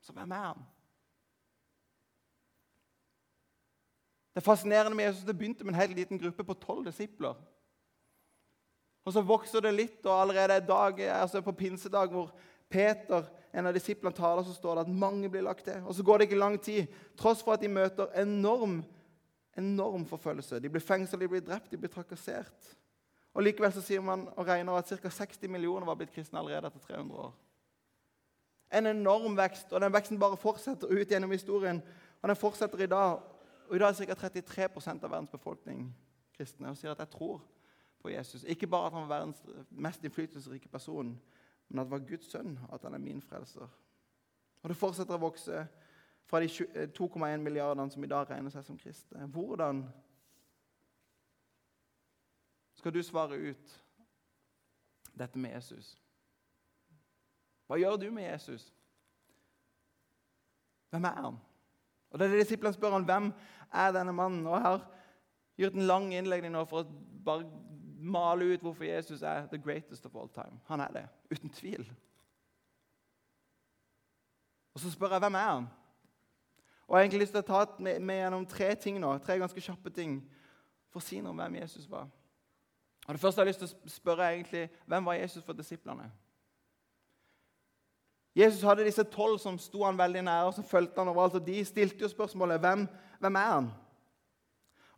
Så 0.00 0.12
hvem 0.12 0.32
er 0.32 0.46
han? 0.52 0.62
Det 4.32 4.40
er 4.40 4.48
fascinerende 4.48 4.96
med 4.96 5.04
Jesus. 5.04 5.24
Det 5.24 5.36
begynte 5.36 5.64
med 5.64 5.74
en 5.74 5.80
helt 5.80 5.96
liten 5.96 6.18
gruppe 6.18 6.44
på 6.44 6.54
tolv 6.54 6.86
disipler. 6.88 7.36
Og 9.04 9.12
Så 9.12 9.20
vokser 9.20 9.60
det 9.60 9.74
litt, 9.74 10.06
og 10.06 10.20
allerede 10.20 10.66
dag, 10.66 11.00
altså 11.10 11.40
på 11.40 11.52
pinsedag, 11.52 12.08
hvor 12.08 12.30
Peter, 12.70 13.26
en 13.52 13.66
av 13.66 13.74
disiplene, 13.74 14.14
taler, 14.16 14.42
så 14.42 14.54
står 14.54 14.74
det 14.74 14.84
at 14.86 14.94
mange 15.04 15.28
blir 15.28 15.42
lagt 15.42 15.64
til. 15.64 15.82
Og 15.84 15.94
Så 15.94 16.02
går 16.02 16.18
det 16.18 16.28
ikke 16.28 16.38
lang 16.38 16.60
tid, 16.62 16.86
tross 17.16 17.42
for 17.42 17.52
at 17.52 17.60
de 17.60 17.68
møter 17.68 18.06
enorm, 18.22 18.84
enorm 19.58 20.06
forfølgelse. 20.06 20.60
De 20.60 20.70
blir 20.70 20.80
fengslet, 20.80 21.20
de 21.20 21.28
blir 21.28 21.44
drept, 21.44 21.70
de 21.70 21.78
blir 21.78 21.90
trakassert. 21.92 22.76
Og 23.34 23.42
Likevel 23.42 23.72
så 23.72 23.80
sier 23.84 24.00
man 24.04 24.26
og 24.36 24.46
regner 24.46 24.76
at 24.76 24.88
ca. 24.88 25.08
60 25.08 25.48
millioner 25.48 25.86
var 25.88 25.96
blitt 25.96 26.12
kristne 26.12 26.38
allerede 26.38 26.68
etter 26.68 26.80
300 26.80 27.18
år. 27.26 27.32
En 28.72 28.86
enorm 28.86 29.36
vekst, 29.36 29.72
og 29.72 29.80
den 29.80 29.92
veksten 29.92 30.20
bare 30.20 30.36
fortsetter 30.40 30.88
ut 30.88 31.08
gjennom 31.08 31.32
historien. 31.32 31.82
Og 32.22 32.28
den 32.28 32.36
fortsetter 32.36 32.80
i 32.80 32.86
dag. 32.86 33.20
Og 33.68 33.76
I 33.76 33.80
dag 33.80 33.88
er 34.00 34.14
ca. 34.14 34.28
33 34.28 34.68
av 34.92 35.10
verdens 35.10 35.32
befolkning 35.32 35.90
kristne 36.36 36.70
og 36.72 36.76
sier 36.76 36.92
at 36.92 37.02
jeg 37.04 37.12
tror 37.12 37.42
på 38.02 38.10
Jesus. 38.12 38.44
Ikke 38.44 38.66
bare 38.66 38.86
at 38.86 38.96
han 38.96 39.06
var 39.08 39.18
verdens 39.18 39.42
mest 39.70 40.04
innflytelsesrike 40.04 40.68
person, 40.68 41.12
men 41.68 41.78
at 41.78 41.86
det 41.86 41.92
var 41.92 42.08
Guds 42.08 42.30
sønn, 42.32 42.58
at 42.72 42.82
han 42.82 42.94
er 42.94 42.98
min 42.98 43.22
frelser. 43.22 43.68
Og 44.62 44.68
Det 44.68 44.76
fortsetter 44.76 45.14
å 45.14 45.22
vokse 45.22 45.66
fra 46.26 46.40
de 46.40 46.46
2,1 46.46 47.26
eh, 47.26 47.40
milliardene 47.40 47.90
som 47.90 48.04
i 48.04 48.10
dag 48.10 48.30
regner 48.30 48.50
seg 48.50 48.64
som 48.64 48.78
kristne. 48.78 49.26
Hvordan 49.26 49.84
skal 52.74 52.94
du 52.94 53.02
svare 53.02 53.36
ut 53.36 53.82
dette 55.18 55.38
med 55.38 55.54
Jesus? 55.54 55.98
Hva 57.66 57.78
gjør 57.78 57.96
du 57.96 58.10
med 58.10 58.24
Jesus? 58.26 58.72
Hvem 60.90 61.04
er 61.04 61.20
han? 61.24 61.36
Og 62.10 62.18
det 62.18 62.26
er 62.26 62.30
det 62.30 62.40
Disiplene 62.42 62.74
spør 62.74 62.96
han, 62.98 63.04
hvem 63.08 63.32
er 63.72 63.92
denne 63.92 64.12
mannen. 64.12 64.46
Og 64.46 64.52
Jeg 64.52 64.62
har 64.62 64.88
gjort 65.56 65.72
en 65.74 65.86
lang 65.86 66.14
innlegning 66.14 66.52
nå 66.52 66.64
for 66.68 66.82
å 66.82 66.96
bare 67.24 67.46
male 68.02 68.50
ut 68.52 68.64
hvorfor 68.64 68.84
Jesus 68.84 69.22
er 69.22 69.46
the 69.46 69.58
greatest 69.58 70.06
of 70.06 70.16
all 70.16 70.28
time. 70.28 70.60
Han 70.66 70.80
er 70.80 70.88
det, 70.92 71.04
uten 71.30 71.50
tvil. 71.50 71.86
Og 74.74 74.80
Så 74.80 74.90
spør 74.90 75.16
jeg 75.16 75.20
hvem 75.20 75.34
er 75.34 75.48
han 75.48 75.70
Og 76.92 76.98
Jeg 76.98 77.00
har 77.00 77.04
egentlig 77.04 77.20
lyst 77.20 77.32
til 77.32 77.40
å 77.40 77.48
ta 77.48 77.60
med, 77.80 78.00
med 78.04 78.18
gjennom 78.18 78.42
tre 78.44 78.66
ting 78.76 78.98
nå, 79.00 79.14
tre 79.24 79.38
ganske 79.40 79.60
kjappe 79.64 79.88
ting 79.96 80.18
for 80.92 81.00
å 81.00 81.06
si 81.06 81.22
noe 81.24 81.32
om 81.32 81.38
hvem 81.40 81.54
Jesus 81.62 81.86
var. 81.88 82.10
Og 83.06 83.16
Det 83.16 83.20
første 83.22 83.40
jeg 83.40 83.46
har 83.46 83.48
lyst 83.48 83.62
til 83.64 83.70
å 83.88 83.92
spørre 83.94 84.26
egentlig, 84.34 84.66
hvem 84.84 85.08
var 85.08 85.16
Jesus 85.16 85.46
for 85.46 85.56
disiplene? 85.56 86.10
Jesus 88.36 88.60
hadde 88.68 88.84
disse 88.84 89.06
tolv 89.08 89.40
som 89.40 89.56
sto 89.56 89.86
han 89.86 89.96
veldig 89.96 90.26
nære, 90.28 90.52
og 90.52 90.54
som 90.58 90.68
fulgte 90.68 91.00
han 91.00 91.08
overalt. 91.08 91.40
og 91.40 91.48
De 91.48 91.64
stilte 91.64 92.04
jo 92.04 92.12
spørsmålet 92.12 92.60
hvem, 92.60 92.84
hvem 93.24 93.40
er 93.40 93.50
han? 93.54 93.72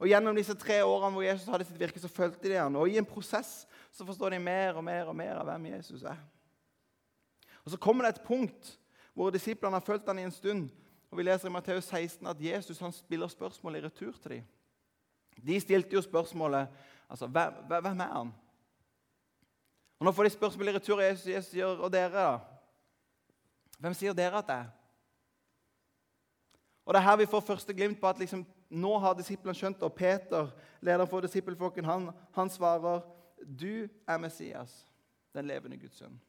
Og 0.02 0.11
Gjennom 0.11 0.35
disse 0.35 0.59
tre 0.59 0.83
årene 0.83 1.14
hvor 1.14 1.30
Jesus 1.30 1.48
hadde 1.48 1.70
sitt 1.70 1.78
virke, 1.78 2.02
så 2.02 2.11
fulgte 2.11 2.50
de 2.50 2.59
han. 2.59 2.74
Og 2.74 2.90
i 2.90 2.98
en 2.98 3.07
prosess 3.07 3.68
så 3.94 4.02
forstår 4.02 4.35
de 4.35 4.42
mer 4.42 4.74
og 4.74 4.83
mer 4.83 5.14
og 5.14 5.14
mer 5.14 5.38
av 5.38 5.46
hvem 5.46 5.70
Jesus 5.76 6.02
er. 6.02 6.18
Og 7.62 7.70
Så 7.70 7.78
kommer 7.78 8.02
det 8.02 8.16
et 8.16 8.26
punkt 8.26 8.80
hvor 9.14 9.30
disiplene 9.30 9.78
har 9.78 9.87
fulgt 9.87 10.11
han 10.11 10.18
i 10.18 10.26
en 10.26 10.35
stund. 10.35 10.72
Og 11.14 11.18
Vi 11.18 11.22
leser 11.22 11.46
i 11.46 11.53
Matteus 11.55 11.85
16 11.85 12.27
at 12.27 12.40
Jesus 12.42 12.79
han 12.83 12.92
spiller 12.92 13.29
spørsmål 13.31 13.77
i 13.77 13.81
retur 13.85 14.12
til 14.18 14.31
dem. 14.33 14.46
De 15.46 15.61
stilte 15.61 15.94
jo 15.94 16.00
spørsmålet 16.03 16.66
altså, 17.11 17.27
hvem 17.27 18.00
er 18.00 18.14
han? 18.14 18.33
Og 19.98 20.05
Nå 20.05 20.12
får 20.12 20.22
de 20.22 20.31
spørsmål 20.31 20.68
i 20.68 20.72
retur, 20.74 21.00
Jesus, 21.00 21.27
Jesus 21.27 21.50
sier, 21.50 21.66
og 21.66 21.92
dere, 21.92 22.11
da? 22.11 22.40
Hvem 23.79 23.94
sier 23.94 24.12
dere 24.12 24.40
at 24.42 24.48
det 24.48 24.57
er? 24.57 24.72
Og 26.85 26.94
Det 26.94 26.98
er 26.98 27.07
her 27.07 27.16
vi 27.16 27.31
får 27.31 27.46
første 27.46 27.74
glimt 27.74 28.00
på 28.00 28.11
at 28.11 28.18
liksom, 28.18 28.42
nå 28.70 28.98
har 28.98 29.14
disiplene 29.14 29.55
skjønt 29.55 29.79
det. 29.79 29.87
Og 29.87 29.94
Peter, 29.94 30.50
lederen 30.81 31.09
for 31.09 31.20
disippelflokken, 31.20 31.85
han, 31.85 32.11
han, 32.35 32.50
svarer 32.50 33.07
du 33.38 33.87
er 34.09 34.18
Messias, 34.18 34.83
den 35.35 35.46
levende 35.46 35.79
Guds 35.79 35.94
sønn. 35.94 36.20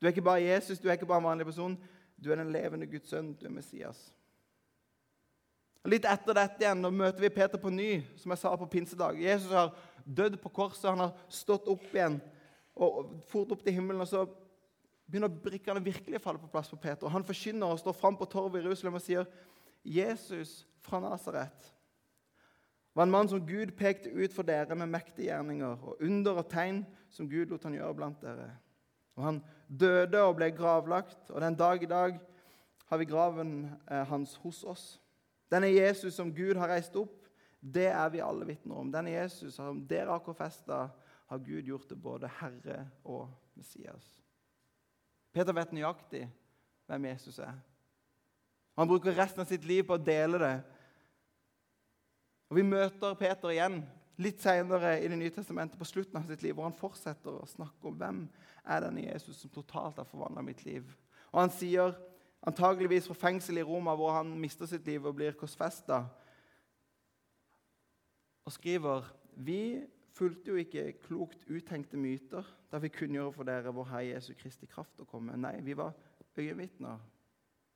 Du 0.00 0.06
er 0.06 0.12
ikke 0.12 0.28
bare 0.28 0.44
Jesus, 0.44 0.78
du 0.78 0.88
er 0.88 0.92
ikke 0.92 1.06
bare 1.06 1.24
en 1.24 1.30
vanlig 1.30 1.48
person. 1.48 1.80
Du 2.22 2.30
er 2.30 2.38
den 2.38 2.52
levende 2.54 2.86
Guds 2.86 3.10
sønn, 3.10 3.32
du 3.34 3.46
er 3.48 3.54
Messias. 3.54 4.00
Litt 5.90 6.06
etter 6.06 6.36
dette 6.38 6.62
igjen, 6.62 6.78
nå 6.78 6.92
møter 6.94 7.24
vi 7.24 7.32
Peter 7.34 7.58
på 7.58 7.72
ny, 7.74 7.96
som 8.20 8.30
jeg 8.30 8.42
sa 8.44 8.52
på 8.54 8.68
pinsedag. 8.70 9.18
Jesus 9.18 9.50
har 9.50 9.72
dødd 10.06 10.38
på 10.42 10.52
korset, 10.54 10.92
han 10.92 11.02
har 11.02 11.16
stått 11.26 11.66
opp 11.72 11.88
igjen 11.90 12.20
og 12.78 13.16
fort 13.30 13.50
opp 13.52 13.64
til 13.66 13.74
himmelen. 13.74 14.04
og 14.04 14.08
så 14.08 14.22
begynner 15.10 15.32
brikkene 15.42 15.82
virkelig 15.82 16.20
å 16.20 16.24
falle 16.28 16.40
på 16.40 16.52
plass 16.52 16.70
for 16.70 16.80
Peter. 16.80 17.10
Han 17.10 17.26
forkynner 17.26 17.74
og 17.74 17.82
står 17.82 17.98
fram 17.98 18.16
på 18.16 18.30
torvet 18.30 18.62
i 18.62 18.64
Jerusalem 18.68 19.00
og 19.00 19.04
sier 19.04 19.26
Jesus 19.82 20.62
fra 20.86 21.02
Nasaret 21.02 21.72
var 22.94 23.02
en 23.02 23.10
mann 23.10 23.28
som 23.28 23.46
Gud 23.46 23.72
pekte 23.76 24.10
ut 24.12 24.34
for 24.34 24.44
dere 24.46 24.76
med 24.76 24.90
mektige 24.92 25.30
gjerninger 25.30 25.80
og 25.80 26.02
under 26.04 26.42
og 26.42 26.48
tegn 26.52 26.82
som 27.12 27.28
Gud 27.28 27.52
lot 27.52 27.64
han 27.64 27.76
gjøre 27.76 27.96
blant 27.96 28.20
dere. 28.20 28.50
Og 29.16 29.24
Han 29.24 29.40
døde 29.68 30.22
og 30.22 30.36
ble 30.36 30.50
gravlagt, 30.56 31.30
og 31.30 31.40
den 31.40 31.56
dag 31.56 31.82
i 31.82 31.90
dag 31.90 32.20
har 32.88 33.00
vi 33.00 33.08
graven 33.08 33.52
eh, 33.90 34.04
hans 34.08 34.34
hos 34.42 34.62
oss. 34.64 34.84
Denne 35.52 35.68
Jesus 35.72 36.14
som 36.14 36.32
Gud 36.34 36.56
har 36.56 36.68
reist 36.68 36.96
opp, 36.96 37.18
det 37.60 37.86
er 37.92 38.08
vi 38.12 38.20
alle 38.24 38.46
vitner 38.48 38.80
om. 38.80 38.90
Denne 38.92 39.14
Jesus 39.14 39.54
som 39.54 39.80
dere 39.88 40.10
har 40.10 40.24
korfesta, 40.24 40.88
har 41.32 41.38
Gud 41.40 41.64
gjort 41.64 41.86
til 41.88 41.96
både 41.96 42.28
Herre 42.40 42.82
og 43.08 43.30
Messias. 43.56 44.04
Peter 45.32 45.54
vet 45.56 45.72
nøyaktig 45.72 46.26
hvem 46.90 47.06
Jesus 47.08 47.38
er. 47.40 47.54
Han 48.76 48.88
bruker 48.88 49.16
resten 49.16 49.40
av 49.40 49.48
sitt 49.48 49.64
liv 49.64 49.84
på 49.88 49.96
å 49.96 50.04
dele 50.04 50.40
det. 50.40 50.54
Og 52.52 52.58
Vi 52.60 52.64
møter 52.68 53.16
Peter 53.16 53.52
igjen 53.52 53.80
litt 54.20 54.40
senere 54.42 54.98
i 55.00 55.08
Det 55.08 55.16
nye 55.18 55.32
testamentet, 55.32 55.78
på 55.78 55.88
slutten 55.88 56.18
av 56.20 56.26
sitt 56.28 56.42
liv, 56.42 56.54
hvor 56.54 56.68
han 56.68 56.76
fortsetter 56.76 57.32
å 57.32 57.48
snakke 57.48 57.88
om 57.88 57.98
hvem 57.98 58.24
er 58.64 58.84
denne 58.84 59.06
Jesus 59.06 59.40
som 59.40 59.50
totalt 59.50 59.98
har 59.98 60.08
forvandla 60.08 60.42
mitt 60.42 60.64
liv. 60.64 60.84
Og 61.32 61.40
Han 61.40 61.50
sier, 61.50 61.94
antageligvis 62.42 63.06
fra 63.06 63.14
fengsel 63.14 63.58
i 63.58 63.64
Roma, 63.64 63.94
hvor 63.94 64.12
han 64.18 64.34
mister 64.38 64.66
sitt 64.66 64.86
liv 64.86 65.04
og 65.06 65.14
blir 65.16 65.36
korsfesta, 65.38 66.04
og 68.42 68.52
skriver 68.52 69.06
vi 69.38 69.84
fulgte 70.12 70.50
jo 70.50 70.60
ikke 70.60 70.92
klokt 71.06 71.46
uttenkte 71.48 71.96
myter 71.96 72.46
da 72.72 72.80
vi 72.82 72.90
kunngjorde 72.92 73.36
for 73.36 73.48
dere 73.48 73.72
vår 73.74 73.88
Herre 73.92 74.08
Jesu 74.10 74.32
Kristi 74.36 74.66
kraft 74.66 75.00
å 75.00 75.08
komme. 75.08 75.36
Nei, 75.38 75.60
vi 75.64 75.76
var 75.78 75.94
øyenvitner, 76.36 76.98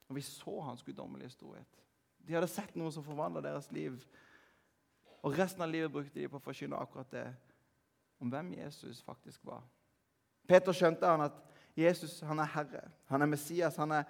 og 0.08 0.16
vi 0.16 0.24
så 0.24 0.58
hans 0.66 0.82
guddommelige 0.84 1.32
storhet. 1.32 1.82
De 2.26 2.34
hadde 2.34 2.50
sett 2.50 2.74
noe 2.76 2.90
som 2.92 3.04
forvandla 3.06 3.44
deres 3.44 3.70
liv. 3.74 4.00
Og 5.26 5.34
resten 5.34 5.62
av 5.64 5.70
livet 5.70 5.90
brukte 5.90 6.20
de 6.20 6.28
på 6.30 6.38
å 6.38 6.44
forkynne 6.44 6.78
akkurat 6.78 7.10
det 7.10 7.26
om 8.22 8.30
hvem 8.30 8.52
Jesus 8.54 9.00
faktisk 9.02 9.42
var. 9.48 9.64
Peter 10.46 10.72
skjønte 10.76 11.08
han 11.10 11.26
at 11.26 11.40
Jesus 11.76 12.20
han 12.24 12.38
er 12.40 12.52
Herre, 12.52 12.84
han 13.10 13.22
er 13.22 13.28
Messias, 13.28 13.76
han 13.76 13.92
er 13.92 14.06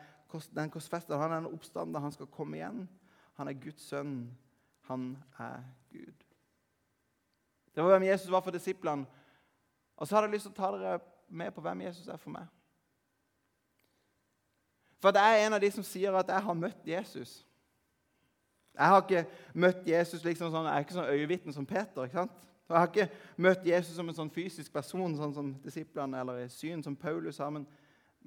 den 0.54 0.70
korsfestede, 0.70 1.18
han 1.18 1.32
er 1.32 1.40
den 1.40 1.54
oppstander, 1.56 2.00
han 2.00 2.12
skal 2.12 2.28
komme 2.30 2.58
igjen. 2.58 2.84
Han 3.36 3.48
er 3.48 3.56
Guds 3.60 3.88
sønn, 3.88 4.36
han 4.88 5.16
er 5.38 5.64
Gud. 5.92 6.24
Det 7.74 7.84
var 7.84 7.96
hvem 7.96 8.08
Jesus 8.08 8.30
var 8.30 8.40
for 8.40 8.50
disiplene. 8.50 9.06
Og 9.96 10.06
så 10.06 10.16
hadde 10.16 10.28
jeg 10.28 10.36
lyst 10.36 10.48
til 10.48 10.54
å 10.54 10.60
ta 10.60 10.70
dere 10.76 11.00
med 11.28 11.52
på 11.52 11.60
hvem 11.64 11.80
Jesus 11.84 12.08
er 12.08 12.20
for 12.20 12.32
meg. 12.32 12.46
For 15.00 15.16
jeg 15.16 15.40
er 15.40 15.46
en 15.46 15.56
av 15.56 15.60
de 15.60 15.70
som 15.72 15.84
sier 15.84 16.16
at 16.16 16.28
jeg 16.28 16.44
har 16.48 16.56
møtt 16.56 16.88
Jesus. 16.88 17.45
Jeg 18.76 18.92
har 18.92 19.02
ikke 19.02 19.22
møtt 19.56 19.86
Jesus 19.88 20.24
liksom 20.24 20.50
sånn, 20.52 20.66
jeg 20.68 20.76
er 20.76 20.84
ikke 20.84 20.96
sånn 20.98 21.14
øyevitne 21.14 21.54
som 21.56 21.66
Peter. 21.66 22.04
ikke 22.04 22.20
sant? 22.20 22.42
Jeg 22.66 22.76
har 22.76 22.88
ikke 22.90 23.06
møtt 23.40 23.66
Jesus 23.66 23.94
som 23.96 24.08
en 24.10 24.16
sånn 24.16 24.32
fysisk 24.34 24.72
person, 24.74 25.14
sånn 25.16 25.34
som 25.34 25.52
disiplene 25.62 26.18
eller 26.20 26.42
i 26.42 26.48
syn, 26.50 26.82
som 26.84 26.96
Paulus 26.98 27.38
har. 27.40 27.52
Men, 27.54 27.64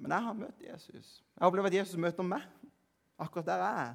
men 0.00 0.14
jeg 0.16 0.26
har 0.26 0.38
møtt 0.38 0.64
Jesus. 0.64 1.10
Jeg 1.20 1.42
har 1.42 1.50
opplevd 1.50 1.70
at 1.70 1.76
Jesus 1.82 2.00
møter 2.00 2.26
meg 2.26 2.46
akkurat 3.20 3.50
der 3.50 3.62
jeg 3.62 3.84
er. 3.84 3.94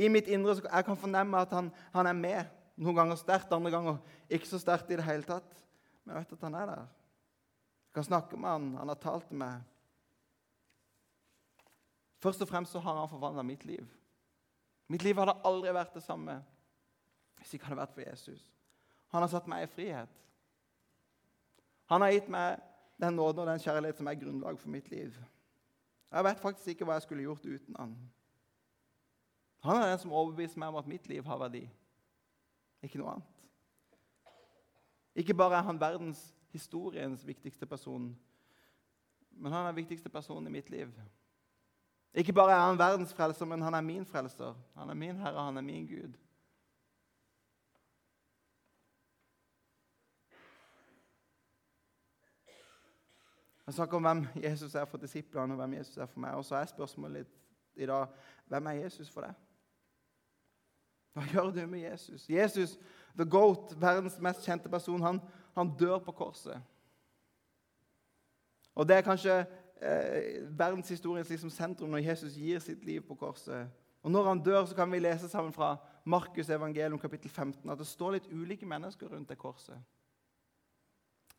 I 0.00 0.08
mitt 0.08 0.30
indre 0.30 0.54
så 0.56 0.64
jeg 0.64 0.86
kan 0.86 0.96
fornemme 0.96 1.42
at 1.42 1.52
han, 1.52 1.72
han 1.92 2.08
er 2.08 2.16
med. 2.16 2.56
Noen 2.80 2.96
ganger 2.96 3.18
sterkt, 3.20 3.52
andre 3.52 3.74
ganger 3.74 3.98
ikke 4.32 4.48
så 4.48 4.60
sterkt 4.62 4.92
i 4.94 4.96
det 4.96 5.04
hele 5.04 5.26
tatt. 5.26 5.58
Men 6.04 6.14
jeg 6.14 6.24
vet 6.24 6.36
at 6.38 6.46
han 6.46 6.56
er 6.56 6.70
der. 6.70 6.86
Jeg 7.90 7.98
kan 7.98 8.06
snakke 8.06 8.38
med 8.38 8.48
han, 8.48 8.70
han 8.78 8.92
har 8.94 9.00
talt 9.02 9.26
til 9.28 9.40
meg. 9.42 9.66
Først 12.22 12.44
og 12.44 12.48
fremst 12.48 12.72
så 12.72 12.80
har 12.84 13.00
han 13.00 13.10
forvandla 13.10 13.42
mitt 13.44 13.66
liv. 13.66 13.84
Mitt 14.90 15.04
liv 15.06 15.18
hadde 15.20 15.38
aldri 15.46 15.72
vært 15.74 15.94
det 15.94 16.02
samme 16.02 16.40
hvis 17.38 17.54
ikke 17.56 17.70
hadde 17.70 17.80
vært 17.80 17.94
for 17.94 18.04
Jesus. 18.04 18.42
Han 19.14 19.22
har 19.24 19.30
satt 19.32 19.46
meg 19.50 19.64
i 19.64 19.70
frihet. 19.70 20.16
Han 21.90 22.02
har 22.04 22.12
gitt 22.14 22.28
meg 22.30 22.60
den 23.00 23.16
nåden 23.16 23.42
og 23.42 23.48
den 23.48 23.62
kjærlighet 23.62 23.98
som 23.98 24.10
er 24.10 24.18
grunnlag 24.18 24.58
for 24.60 24.70
mitt 24.70 24.90
liv. 24.92 25.14
Jeg 26.10 26.26
vet 26.26 26.42
faktisk 26.42 26.72
ikke 26.72 26.88
hva 26.88 26.98
jeg 26.98 27.06
skulle 27.06 27.24
gjort 27.24 27.46
uten 27.46 27.78
han. 27.78 27.94
Han 29.64 29.76
er 29.76 29.90
den 29.92 30.02
som 30.02 30.12
overbeviser 30.12 30.60
meg 30.60 30.72
om 30.72 30.80
at 30.80 30.88
mitt 30.88 31.06
liv 31.08 31.24
har 31.26 31.38
verdi, 31.40 31.62
ikke 32.82 33.00
noe 33.00 33.14
annet. 33.14 33.48
Ikke 35.20 35.36
bare 35.36 35.58
er 35.58 35.66
han 35.66 35.80
verdens 35.80 36.22
historiens 36.54 37.26
viktigste 37.26 37.66
person, 37.68 38.08
men 39.30 39.52
han 39.52 39.64
er 39.64 39.72
den 39.72 39.82
viktigste 39.82 40.10
personen 40.10 40.48
i 40.48 40.54
mitt 40.54 40.70
liv. 40.72 40.92
Ikke 42.14 42.32
bare 42.32 42.52
er 42.52 42.66
han 42.66 42.78
verdens 42.78 43.14
frelser, 43.14 43.46
men 43.46 43.62
han 43.62 43.74
er 43.74 43.80
min 43.80 44.06
frelser. 44.06 44.54
Han 44.74 44.90
er 44.90 44.94
min 44.94 45.16
herre, 45.16 45.44
han 45.44 45.56
er 45.56 45.60
min 45.60 45.86
Gud. 45.86 46.12
Jeg 53.66 53.74
snakker 53.74 53.96
om 53.96 54.02
hvem 54.02 54.26
Jesus 54.42 54.74
er 54.74 54.84
for 54.84 54.98
disiplene, 54.98 55.54
og 55.54 55.56
hvem 55.56 55.74
Jesus 55.74 55.96
er 55.96 56.06
for 56.06 56.20
meg. 56.20 56.34
Og 56.34 56.44
så 56.44 56.56
er 56.56 56.64
spørsmålet 56.64 57.22
litt 57.22 57.36
i 57.78 57.86
dag 57.86 58.06
hvem 58.50 58.66
er 58.66 58.80
Jesus 58.82 59.10
for 59.10 59.22
deg? 59.22 59.36
Hva 61.14 61.26
gjør 61.30 61.52
du 61.54 61.60
med 61.66 61.84
Jesus? 61.84 62.24
Jesus, 62.30 62.78
the 63.14 63.24
goat, 63.24 63.70
verdens 63.78 64.18
mest 64.18 64.42
kjente 64.42 64.68
person, 64.68 65.02
han, 65.02 65.20
han 65.54 65.70
dør 65.78 65.98
på 66.02 66.12
korset. 66.12 66.58
Og 68.74 68.88
Det 68.88 68.96
er 68.96 69.06
kanskje 69.06 69.46
eh, 69.82 70.58
verdenshistoriens 70.58 71.30
liksom 71.30 71.50
sentrum 71.50 71.90
når 71.90 71.98
Jesus 71.98 72.34
gir 72.34 72.58
sitt 72.58 72.84
liv 72.84 73.00
på 73.00 73.14
korset. 73.14 73.68
Og 74.02 74.10
Når 74.10 74.28
han 74.28 74.42
dør, 74.42 74.64
så 74.64 74.74
kan 74.74 74.92
vi 74.92 74.98
lese 74.98 75.28
sammen 75.28 75.52
fra 75.52 75.76
Markus 76.04 76.48
evangelium 76.48 76.98
kapittel 76.98 77.30
15 77.30 77.70
at 77.70 77.78
det 77.78 77.86
står 77.86 78.10
litt 78.10 78.28
ulike 78.32 78.66
mennesker 78.66 79.08
rundt 79.08 79.28
det 79.28 79.38
korset. 79.38 79.76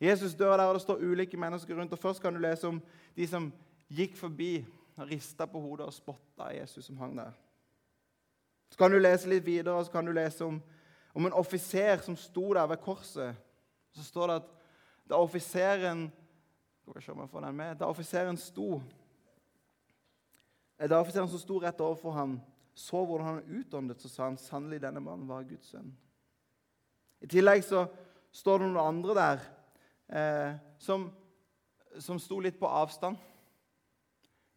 Jesus 0.01 0.34
dør 0.34 0.58
der, 0.58 0.63
og 0.63 0.73
det 0.73 0.82
står 0.82 1.01
ulike 1.01 1.38
mennesker 1.38 1.80
rundt. 1.80 1.93
og 1.93 1.99
Først 1.99 2.21
kan 2.21 2.34
du 2.34 2.39
lese 2.39 2.67
om 2.67 2.82
de 3.15 3.27
som 3.27 3.54
gikk 3.89 4.17
forbi 4.17 4.65
og 4.97 5.10
rista 5.10 5.45
på 5.45 5.60
hodet 5.60 5.86
og 5.86 5.93
spotta 5.93 6.51
Jesus 6.54 6.86
som 6.86 6.97
hang 6.97 7.17
der. 7.17 7.32
Så 8.69 8.77
kan 8.77 8.91
du 8.91 8.99
lese 8.99 9.30
litt 9.30 9.45
videre 9.45 9.75
og 9.75 9.86
så 9.86 9.91
kan 9.91 10.06
du 10.06 10.12
lese 10.12 10.45
om, 10.45 10.62
om 11.13 11.25
en 11.25 11.34
offiser 11.34 11.97
som 11.97 12.15
sto 12.15 12.54
der 12.54 12.67
ved 12.67 12.77
korset. 12.77 13.36
Så 13.91 14.04
står 14.04 14.27
det 14.27 14.36
at 14.36 14.49
da 15.10 15.15
offiseren 15.19 16.12
skal 16.91 16.99
vi 16.99 17.06
se 17.06 17.12
om 17.12 17.23
jeg 17.23 17.32
får 17.32 17.45
den 17.45 17.56
med, 17.56 17.77
Da 17.80 17.88
offiseren 17.88 18.38
sto 18.38 18.82
da 20.89 20.97
offiseren 20.99 21.30
som 21.30 21.39
sto 21.39 21.60
rett 21.62 21.82
overfor 21.82 22.12
ham, 22.12 22.39
så 22.73 23.04
hvordan 23.06 23.27
han 23.27 23.60
utåndet, 23.60 24.01
så 24.01 24.10
sa 24.10 24.23
han 24.25 24.38
sannelig 24.38 24.80
denne 24.82 24.99
mannen 24.99 25.27
var 25.30 25.43
Guds 25.45 25.69
sønn. 25.69 25.91
I 27.21 27.30
tillegg 27.30 27.62
så 27.63 27.84
står 28.34 28.63
det 28.63 28.69
noen 28.71 28.82
andre 28.82 29.13
der 29.13 29.43
eh, 30.10 30.56
som, 30.82 31.06
som 32.01 32.17
sto 32.19 32.39
litt 32.41 32.58
på 32.58 32.65
avstand. 32.65 33.19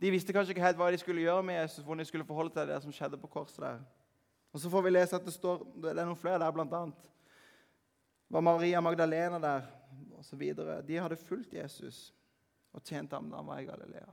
De 0.01 0.15
visste 0.15 0.33
kanskje 0.33 0.55
ikke 0.55 0.65
helt 0.65 0.81
hva 0.81 0.89
de 0.95 1.03
skulle 1.03 1.27
gjøre 1.27 1.45
med 1.45 1.61
Jesus, 1.61 1.85
hvordan 1.85 2.01
de 2.01 2.09
skulle 2.09 2.27
forholde 2.27 2.55
til 2.57 2.73
det 2.73 2.81
som 2.83 2.95
skjedde 2.95 3.21
på 3.21 3.31
korset 3.37 3.61
der. 3.61 3.85
Og 4.55 4.61
Så 4.61 4.71
får 4.73 4.83
vi 4.87 4.95
lese 4.95 5.21
at 5.21 5.29
det 5.29 5.35
står, 5.35 5.67
det 5.83 5.93
er 5.93 6.07
noen 6.07 6.17
flere 6.17 6.41
der, 6.41 6.57
blant 6.57 6.73
annet. 6.73 7.11
var 8.31 8.41
Maria 8.41 8.81
Magdalena 8.81 9.39
der, 9.39 9.69
osv. 10.17 10.41
De 10.89 10.97
hadde 10.97 11.21
fulgt 11.21 11.53
Jesus 11.53 12.15
og 12.75 12.83
tjente 12.83 13.17
ham 13.17 13.31
da 13.31 13.37
han 13.41 13.47
var 13.47 13.63
i 13.63 13.65
Galilea. 13.65 14.13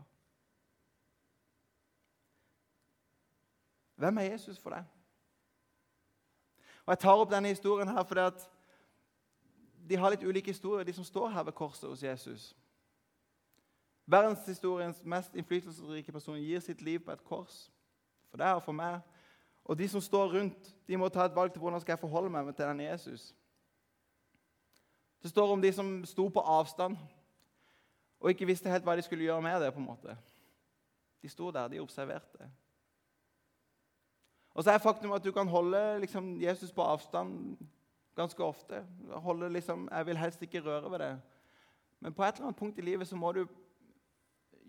Hvem 3.95 4.17
er 4.17 4.31
Jesus 4.31 4.59
for 4.59 4.69
deg? 4.69 4.85
Og 6.85 6.93
Jeg 6.93 6.99
tar 6.99 7.21
opp 7.21 7.29
denne 7.31 7.51
historien 7.53 7.87
her 7.87 8.03
fordi 8.03 8.25
at 8.25 8.47
de 9.89 9.97
har 9.97 10.13
litt 10.13 10.23
ulike 10.23 10.53
historier, 10.53 10.85
de 10.85 10.93
som 10.93 11.05
står 11.05 11.29
her 11.29 11.43
ved 11.43 11.53
korset 11.57 11.89
hos 11.89 12.03
Jesus. 12.03 12.55
Verdenshistoriens 14.05 15.03
mest 15.03 15.35
innflytelsesrike 15.35 16.11
person 16.11 16.39
gir 16.39 16.59
sitt 16.59 16.81
liv 16.81 16.99
på 17.05 17.11
et 17.11 17.23
kors. 17.23 17.71
For 18.29 18.37
deg 18.41 18.55
og 18.55 18.63
for 18.63 18.77
meg. 18.77 19.01
Og 19.65 19.77
de 19.77 19.87
som 19.89 20.01
står 20.01 20.33
rundt, 20.37 20.75
de 20.87 20.97
må 20.97 21.09
ta 21.09 21.25
et 21.25 21.35
valg 21.35 21.53
til 21.53 21.61
hvordan 21.61 21.81
skal 21.81 21.93
jeg 21.93 22.01
forholde 22.01 22.29
meg 22.29 22.55
til 22.55 22.65
denne 22.65 22.83
Jesus. 22.83 23.35
Det 25.21 25.29
står 25.29 25.53
om 25.53 25.61
de 25.61 25.73
som 25.73 26.05
sto 26.05 26.27
på 26.27 26.39
avstand 26.39 26.97
og 28.21 28.29
ikke 28.29 28.45
visste 28.45 28.69
helt 28.69 28.85
hva 28.85 28.95
de 28.95 29.03
skulle 29.05 29.25
gjøre 29.25 29.41
med 29.41 29.61
det. 29.63 29.73
på 29.73 29.79
en 29.79 29.85
måte. 29.85 30.17
De 31.21 31.29
sto 31.29 31.51
der, 31.51 31.67
de 31.67 31.79
observerte. 31.81 32.49
Og 34.53 34.63
så 34.63 34.71
er 34.71 34.83
faktum 34.83 35.11
at 35.11 35.23
du 35.23 35.31
kan 35.31 35.47
holde 35.47 35.99
liksom, 35.99 36.41
Jesus 36.41 36.71
på 36.71 36.83
avstand 36.83 37.57
ganske 38.15 38.43
ofte. 38.43 38.85
Holde 39.09 39.49
liksom, 39.49 39.89
Jeg 39.91 40.05
vil 40.05 40.17
helst 40.17 40.41
ikke 40.41 40.61
røre 40.61 40.91
ved 40.91 40.99
det. 40.99 41.21
Men 41.99 42.13
på 42.13 42.23
et 42.23 42.35
eller 42.35 42.45
annet 42.45 42.59
punkt 42.59 42.77
i 42.77 42.81
livet 42.81 43.07
så 43.07 43.15
må 43.15 43.31
du 43.31 43.47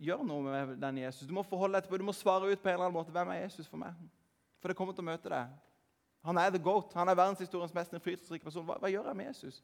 gjøre 0.02 0.24
noe 0.24 0.42
med 0.42 0.76
den 0.80 0.98
Jesus. 0.98 1.28
Du 1.28 1.34
må 1.34 1.42
forholde 1.42 1.80
til, 1.80 1.98
du 1.98 2.04
må 2.04 2.12
svare 2.12 2.52
ut 2.52 2.60
på 2.60 2.68
en 2.68 2.72
eller 2.72 2.84
annen 2.86 2.96
måte 2.96 3.12
hvem 3.12 3.28
er 3.28 3.42
Jesus 3.44 3.68
for 3.68 3.76
meg. 3.76 3.94
For 4.60 4.68
det 4.68 4.76
kommer 4.76 4.94
til 4.94 5.04
å 5.04 5.10
møte 5.10 5.28
deg. 5.28 5.52
Han 6.22 6.38
er 6.38 6.50
the 6.50 6.58
goat. 6.62 6.92
Han 6.94 7.08
er 7.08 7.18
verdenshistoriens 7.18 7.74
mest 7.74 7.92
innflytelsesrike 7.92 8.44
person. 8.44 8.64
Hva, 8.66 8.76
hva, 8.78 8.90
gjør 8.90 9.08
jeg 9.10 9.16
med 9.16 9.26
Jesus? 9.26 9.62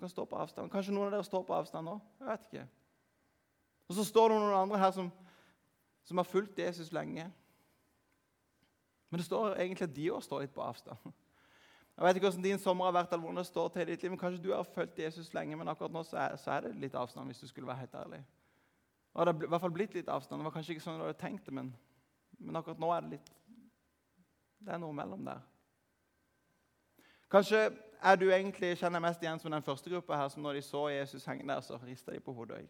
Kan 0.00 0.08
stå 0.08 0.24
på 0.24 0.36
avstand. 0.40 0.70
Kanskje 0.72 0.94
noen 0.94 1.10
av 1.10 1.18
dere 1.18 1.26
står 1.26 1.42
på 1.44 1.54
avstand 1.54 1.90
nå? 1.90 1.98
Jeg 2.20 2.28
vet 2.30 2.46
ikke. 2.48 2.66
Og 3.90 3.96
så 3.98 4.04
står 4.06 4.30
det 4.30 4.38
noen 4.40 4.56
andre 4.56 4.78
her 4.80 4.92
som, 4.96 5.10
som 6.08 6.20
har 6.20 6.28
fulgt 6.28 6.58
Jesus 6.58 6.92
lenge. 6.94 7.26
Men 9.10 9.18
det 9.20 9.26
står 9.26 9.58
egentlig 9.58 9.88
at 9.88 9.96
de 9.96 10.06
òg 10.14 10.22
står 10.24 10.46
litt 10.46 10.54
på 10.54 10.62
avstand. 10.64 11.12
Jeg 11.96 12.06
vet 12.06 12.16
ikke 12.16 12.30
hvordan 12.30 12.44
din 12.46 12.62
sommer 12.62 12.86
har 12.86 12.94
vært, 12.96 13.10
eller 13.12 13.26
hvordan 13.26 13.42
det 13.42 13.46
står 13.50 13.68
til 13.74 13.82
i 13.82 13.90
ditt 13.90 14.02
liv, 14.02 14.12
men 14.14 14.20
Kanskje 14.22 14.42
du 14.44 14.52
har 14.54 14.62
fulgt 14.64 14.98
Jesus 14.98 15.34
lenge, 15.34 15.56
men 15.58 15.68
akkurat 15.68 15.92
nå 15.92 16.00
så 16.06 16.16
er, 16.16 16.36
så 16.40 16.54
er, 16.54 16.60
det 16.64 16.78
litt 16.80 16.94
avstand. 16.96 17.26
hvis 17.28 17.42
du 17.42 17.48
skulle 17.50 17.68
være 17.68 17.82
helt 17.82 17.94
ærlig. 17.94 18.22
Og 19.12 19.26
det 19.26 19.34
har 19.34 19.44
i 19.44 19.50
hvert 19.52 19.60
fall 19.60 19.74
blitt 19.74 19.94
litt 19.98 20.08
avstand. 20.08 20.40
Det 20.40 20.46
var 20.46 20.54
kanskje 20.54 20.72
ikke 20.72 20.84
sånn 20.86 20.96
du 20.96 21.04
hadde 21.04 21.18
tenkt 21.20 21.44
det, 21.50 21.52
men, 21.58 21.74
men 22.38 22.56
akkurat 22.56 22.80
nå 22.80 22.92
er 22.94 23.04
det 23.04 23.18
litt 23.18 23.30
Det 24.60 24.72
er 24.72 24.80
noe 24.80 24.96
mellom 24.96 25.24
der. 25.24 25.42
Kanskje 27.30 27.66
er 28.02 28.16
du 28.16 28.30
egentlig, 28.30 28.76
kjenner 28.78 29.02
mest 29.02 29.22
igjen 29.22 29.40
som 29.40 29.52
den 29.52 29.64
første 29.64 29.90
gruppa 29.90 30.16
her, 30.16 30.28
som 30.28 30.42
når 30.42 30.58
de 30.58 30.62
så 30.62 30.88
Jesus 30.88 31.26
henge 31.28 31.46
der, 31.48 31.60
så 31.60 31.78
rista 31.82 32.12
de 32.12 32.20
på 32.20 32.32
hodet. 32.32 32.64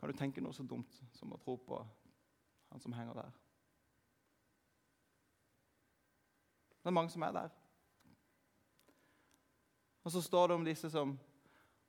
Kan 0.00 0.10
du 0.10 0.16
tenke 0.16 0.40
noe 0.40 0.56
så 0.56 0.64
dumt 0.64 1.00
som 1.16 1.32
å 1.32 1.40
tro 1.40 1.56
på 1.60 1.80
han 2.70 2.80
som 2.80 2.92
henger 2.96 3.16
der? 3.22 3.32
Det 6.80 6.88
er 6.88 6.96
mange 6.96 7.12
som 7.12 7.22
er 7.22 7.32
der. 7.36 7.56
Og 10.04 10.12
så 10.12 10.22
står 10.24 10.48
det 10.48 10.56
om 10.56 10.64
disse 10.64 10.90
som 10.90 11.18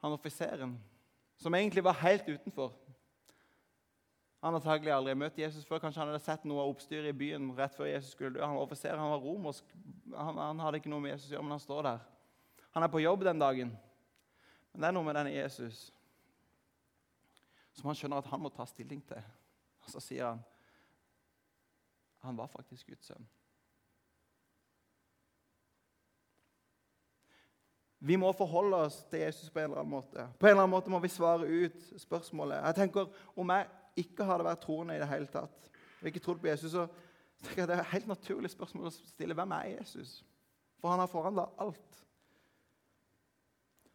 han 0.02 0.16
offiseren, 0.18 0.76
som 1.38 1.56
egentlig 1.56 1.84
var 1.84 2.02
helt 2.02 2.28
utenfor. 2.28 2.74
Han 4.42 4.58
antagelig 4.58 4.92
aldri 4.94 5.14
møtt 5.16 5.38
Jesus 5.38 5.66
før. 5.70 5.80
Kanskje 5.84 6.02
han 6.02 6.10
hadde 6.10 6.24
sett 6.26 6.46
noe 6.50 6.64
av 6.64 6.72
oppstyret 6.74 7.14
i 7.14 7.18
byen 7.18 7.52
rett 7.58 7.76
før 7.78 7.92
Jesus 7.92 8.16
skulle 8.16 8.34
dø. 8.34 8.42
Han 8.42 8.58
var 8.58 8.66
offiser, 8.66 8.98
han 8.98 9.14
var 9.14 9.22
romersk. 9.22 9.76
Han, 10.16 10.40
han, 10.42 10.64
hadde 10.66 10.82
ikke 10.82 10.92
noe 10.92 11.04
med 11.04 11.14
Jesus 11.14 11.30
å 11.30 11.36
gjøre, 11.36 11.46
men 11.46 11.56
han 11.56 11.64
står 11.64 11.86
der. 11.86 12.08
Han 12.72 12.84
er 12.84 12.92
på 12.92 13.04
jobb 13.04 13.26
den 13.28 13.42
dagen. 13.42 13.74
Men 14.72 14.82
det 14.82 14.88
er 14.88 14.96
noe 14.96 15.08
med 15.08 15.18
denne 15.20 15.34
Jesus 15.36 15.90
som 17.76 17.88
han 17.88 17.98
skjønner 17.98 18.20
at 18.20 18.30
han 18.32 18.42
må 18.44 18.52
ta 18.52 18.66
stilling 18.68 19.02
til. 19.08 19.22
Og 19.82 19.94
så 19.94 20.02
sier 20.04 20.28
han 20.28 20.42
han 22.22 22.38
var 22.38 22.52
faktisk 22.54 22.92
Guds 22.92 23.08
sønn. 23.10 23.24
Vi 28.02 28.18
må 28.18 28.32
forholde 28.34 28.78
oss 28.88 29.00
til 29.10 29.24
Jesus 29.24 29.50
på 29.50 29.62
en 29.62 29.72
eller 29.72 29.82
annen 29.82 29.94
måte. 29.94 30.26
På 30.38 30.46
en 30.46 30.54
eller 30.54 30.64
annen 30.64 30.74
måte 30.74 30.94
må 30.94 31.00
vi 31.02 31.10
svare 31.10 31.46
ut 31.50 31.84
spørsmålet. 32.02 32.62
Jeg 32.66 32.78
tenker, 32.78 33.10
Om 33.36 33.50
jeg 33.50 33.68
ikke 34.06 34.26
hadde 34.26 34.46
vært 34.46 34.62
troende 34.62 34.96
i 34.96 35.02
det 35.02 35.10
hele 35.10 35.30
tatt, 35.30 35.70
og 36.02 36.08
ikke 36.10 36.20
trodd 36.20 36.40
på 36.42 36.50
Jesus, 36.50 36.72
så 36.72 36.88
tenker 37.42 37.62
jeg 37.62 37.70
det 37.70 37.76
er 37.76 37.84
et 37.84 37.94
helt 37.94 38.08
naturlig 38.10 38.50
spørsmål 38.54 38.90
å 38.90 38.94
stille 38.94 39.38
hvem 39.38 39.54
er 39.58 39.68
Jesus? 39.76 40.24
For 40.82 40.94
han 40.94 41.02
har 41.02 41.10
forandra 41.10 41.50
alt. 41.62 42.02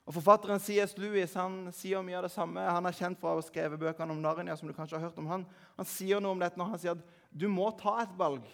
Og 0.06 0.14
Forfatteren 0.14 0.60
C.S. 0.62 0.94
Lewis 0.98 1.34
han 1.34 1.72
sier 1.74 2.02
mye 2.06 2.20
av 2.20 2.28
det 2.28 2.30
samme. 2.30 2.62
Han 2.62 2.86
er 2.86 2.94
kjent 2.94 3.18
for 3.18 3.32
å 3.32 3.40
ha 3.40 3.42
skrevet 3.42 3.80
bøkene 3.80 4.14
om 4.14 4.20
Narnia. 4.22 4.56
som 4.56 4.68
du 4.68 4.74
kanskje 4.74 4.98
har 4.98 5.08
hørt 5.08 5.18
om 5.18 5.26
Han 5.26 5.46
Han 5.76 5.86
sier 5.86 6.20
noe 6.20 6.32
om 6.32 6.40
dette 6.40 6.58
når 6.58 6.70
han 6.70 6.78
sier 6.78 6.94
at 6.94 7.02
du 7.32 7.48
må 7.48 7.70
ta 7.70 8.02
et 8.02 8.18
valg 8.18 8.46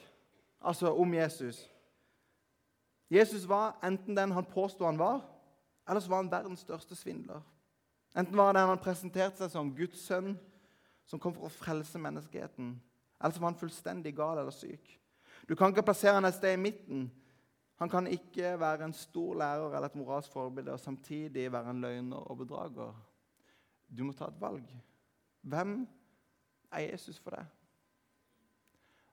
altså 0.62 0.94
om 0.96 1.14
Jesus. 1.14 1.68
Jesus 3.10 3.48
var 3.48 3.76
enten 3.82 4.16
den 4.16 4.32
han 4.32 4.44
påsto 4.44 4.84
han 4.84 4.98
var, 4.98 5.20
eller 5.88 6.00
så 6.00 6.08
var 6.08 6.22
han 6.22 6.30
verdens 6.30 6.60
største 6.60 6.96
svindler. 6.96 7.42
Enten 8.16 8.36
var 8.36 8.52
det 8.52 8.64
han 8.64 8.80
presenterte 8.80 9.42
seg 9.42 9.50
som 9.52 9.72
Guds 9.76 10.00
sønn, 10.06 10.38
som 11.04 11.20
kom 11.20 11.34
for 11.34 11.48
å 11.48 11.52
frelse 11.52 11.98
menneskeheten, 11.98 12.74
eller 13.20 13.34
så 13.34 13.42
var 13.42 13.52
han 13.52 13.60
fullstendig 13.60 14.14
gal 14.16 14.38
eller 14.38 14.54
syk. 14.54 14.98
Du 15.48 15.54
kan 15.58 15.72
ikke 15.72 15.84
plassere 15.84 16.14
han 16.14 16.24
et 16.24 16.36
sted 16.36 16.54
i 16.54 16.60
midten. 16.60 17.10
Han 17.82 17.90
kan 17.90 18.06
ikke 18.06 18.52
være 18.60 18.84
en 18.84 18.92
stor 18.94 19.34
lærer 19.34 19.72
eller 19.74 19.88
et 19.90 19.96
moralsk 19.98 20.30
forbilde 20.30 20.70
og 20.72 20.80
samtidig 20.80 21.48
være 21.52 21.70
en 21.70 21.80
løgner 21.80 22.16
og 22.30 22.38
bedrager. 22.38 22.92
Du 23.90 24.04
må 24.04 24.12
ta 24.14 24.28
et 24.30 24.38
valg. 24.40 24.68
Hvem 25.42 25.88
er 26.70 26.84
Jesus 26.92 27.18
for 27.18 27.34
deg? 27.34 27.48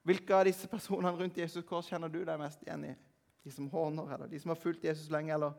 Hvilke 0.06 0.38
av 0.38 0.46
disse 0.46 0.70
personene 0.70 1.16
rundt 1.18 1.42
Jesus 1.42 1.66
kors 1.66 1.90
kjenner 1.90 2.14
du 2.14 2.22
deg 2.22 2.38
mest 2.38 2.62
igjen 2.62 2.86
i? 2.92 2.94
De 3.42 3.52
som 3.52 3.72
håner, 3.74 4.14
eller 4.14 4.30
de 4.30 4.40
som 4.40 4.54
har 4.54 4.62
fulgt 4.62 4.86
Jesus 4.86 5.10
lenge, 5.10 5.34
eller 5.34 5.58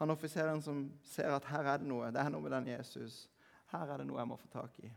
han 0.00 0.16
offiseren 0.16 0.64
som 0.64 0.86
ser 1.04 1.36
at 1.36 1.52
her 1.52 1.68
er 1.68 1.84
det 1.84 1.90
noe. 1.92 2.08
Det 2.16 2.24
er 2.24 2.32
noe 2.32 2.48
med 2.48 2.56
den 2.56 2.72
Jesus. 2.72 3.26
Her 3.74 3.92
er 3.92 4.00
det 4.00 4.08
noe 4.08 4.24
jeg 4.24 4.32
må 4.32 4.40
få 4.40 4.48
tak 4.56 4.80
i. 4.80 4.88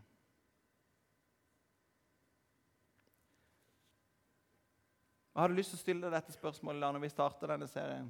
Jeg 5.36 5.42
hadde 5.42 5.56
lyst 5.58 5.68
til 5.74 5.76
å 5.76 5.80
stille 5.82 6.00
deg 6.00 6.14
dette 6.16 6.32
spørsmålet 6.32 6.80
da 6.80 6.88
når 6.96 7.02
vi 7.02 7.08
starta 7.12 7.48
denne 7.50 7.66
serien. 7.68 8.06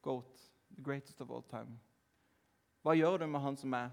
Goat, 0.00 0.38
the 0.72 0.80
greatest 0.82 1.18
of 1.20 1.28
all 1.28 1.42
time. 1.50 1.74
Hva 2.80 2.94
gjør 2.96 3.18
du 3.20 3.26
med 3.28 3.42
han 3.44 3.58
som 3.60 3.74
er 3.76 3.90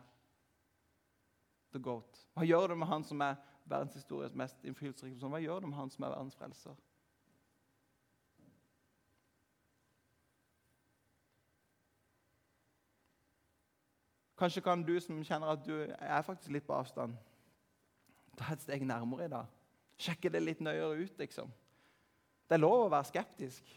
the 1.76 1.80
goat? 1.84 2.22
Hva 2.32 2.46
gjør 2.48 2.72
du 2.72 2.78
med 2.80 2.88
han 2.88 3.04
som 3.04 3.20
er 3.26 3.36
verdenshistoriens 3.67 4.38
mest 4.39 4.63
innflytelsesrike 4.63 5.17
person? 5.17 5.34
Hva 5.36 5.41
gjør 5.44 5.60
du 5.60 5.67
med 5.74 5.76
han 5.82 5.91
som 5.91 6.06
er 6.08 6.13
verdens 6.13 6.39
frelser? 6.39 6.80
Kanskje 14.39 14.63
kan 14.63 14.88
du 14.88 14.94
som 15.04 15.20
kjenner 15.20 15.52
at 15.52 15.67
du 15.67 15.76
er 15.84 16.24
faktisk 16.24 16.56
litt 16.56 16.63
på 16.63 16.80
avstand, 16.80 17.20
ta 18.39 18.56
et 18.56 18.63
steg 18.63 18.88
nærmere 18.88 19.28
i 19.28 19.34
dag. 19.36 19.52
Sjekke 20.00 20.32
det 20.32 20.41
litt 20.48 20.63
nøyere 20.63 20.96
ut, 21.04 21.20
liksom. 21.20 21.52
Det 22.52 22.58
er 22.58 22.66
lov 22.66 22.82
å 22.84 22.92
være 22.92 23.08
skeptisk. 23.08 23.70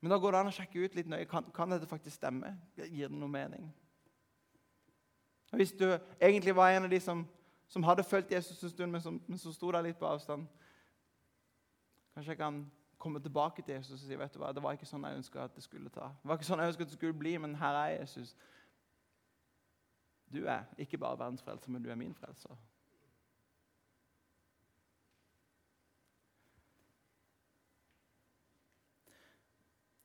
Men 0.00 0.14
da 0.14 0.16
går 0.16 0.32
det 0.32 0.38
an 0.40 0.48
å 0.48 0.54
sjekke 0.56 0.86
ut 0.86 0.94
litt 0.96 1.10
nøye. 1.12 1.26
Kan, 1.28 1.50
kan 1.52 1.68
dette 1.68 1.88
faktisk 1.88 2.16
stemme. 2.16 2.54
Gir 2.80 3.10
det 3.12 3.18
noe 3.18 3.28
mening? 3.28 3.66
Og 5.52 5.60
Hvis 5.60 5.74
du 5.76 5.84
egentlig 6.16 6.54
var 6.56 6.72
en 6.72 6.86
av 6.88 6.94
de 6.94 7.00
som, 7.04 7.26
som 7.68 7.84
hadde 7.84 8.06
fulgt 8.08 8.32
Jesus 8.32 8.62
en 8.64 8.72
stund, 8.72 8.92
men 8.92 9.04
som, 9.04 9.20
men 9.26 9.42
som 9.42 9.52
sto 9.52 9.68
der 9.68 9.84
litt 9.84 10.00
på 10.00 10.08
avstand 10.08 10.48
Kanskje 12.14 12.32
jeg 12.32 12.40
kan 12.40 12.64
komme 12.98 13.20
tilbake 13.20 13.62
til 13.62 13.74
Jesus 13.74 14.00
og 14.00 14.08
si 14.08 14.16
vet 14.18 14.32
du 14.34 14.40
hva, 14.40 14.54
det 14.56 14.64
var 14.64 14.74
ikke 14.74 14.88
sånn 14.88 15.04
jeg 15.04 15.20
ønska 15.20 15.44
at 15.44 15.52
det 15.54 15.62
skulle 15.62 15.92
ta. 15.92 16.08
Det 16.22 16.32
var 16.32 16.40
ikke 16.40 16.48
sånn 16.48 16.64
jeg 16.64 16.72
at 16.72 16.80
det 16.80 16.96
skulle 16.96 17.20
bli, 17.20 17.36
men 17.38 17.54
her 17.60 17.76
er 17.84 17.92
Jesus. 18.00 18.32
Du 20.32 20.42
er 20.48 20.64
ikke 20.80 20.98
bare 20.98 21.20
verdens 21.20 21.44
frelser, 21.44 21.70
men 21.70 21.84
du 21.84 21.92
er 21.92 22.00
min 22.00 22.16
frelser. 22.16 22.56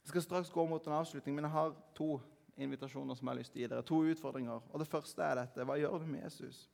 Jeg 0.05 0.13
skal 0.13 0.21
straks 0.21 0.49
gå 0.53 0.65
mot 0.69 0.87
en 0.87 0.93
avslutning, 0.93 1.35
men 1.35 1.47
jeg 1.47 1.51
har 1.55 1.71
to 1.97 2.19
invitasjoner 2.61 3.17
som 3.17 3.25
jeg 3.25 3.31
har 3.31 3.39
lyst 3.39 3.53
til 3.55 3.59
å 3.59 3.63
gi 3.63 3.69
dere. 3.71 3.85
To 3.89 4.01
utfordringer. 4.05 4.67
Og 4.69 4.79
Det 4.79 4.87
første 4.87 5.23
er 5.23 5.39
dette. 5.39 5.65
Hva 5.65 5.77
gjør 5.81 6.03
du 6.03 6.05
med 6.05 6.21
Jesus? 6.21 6.69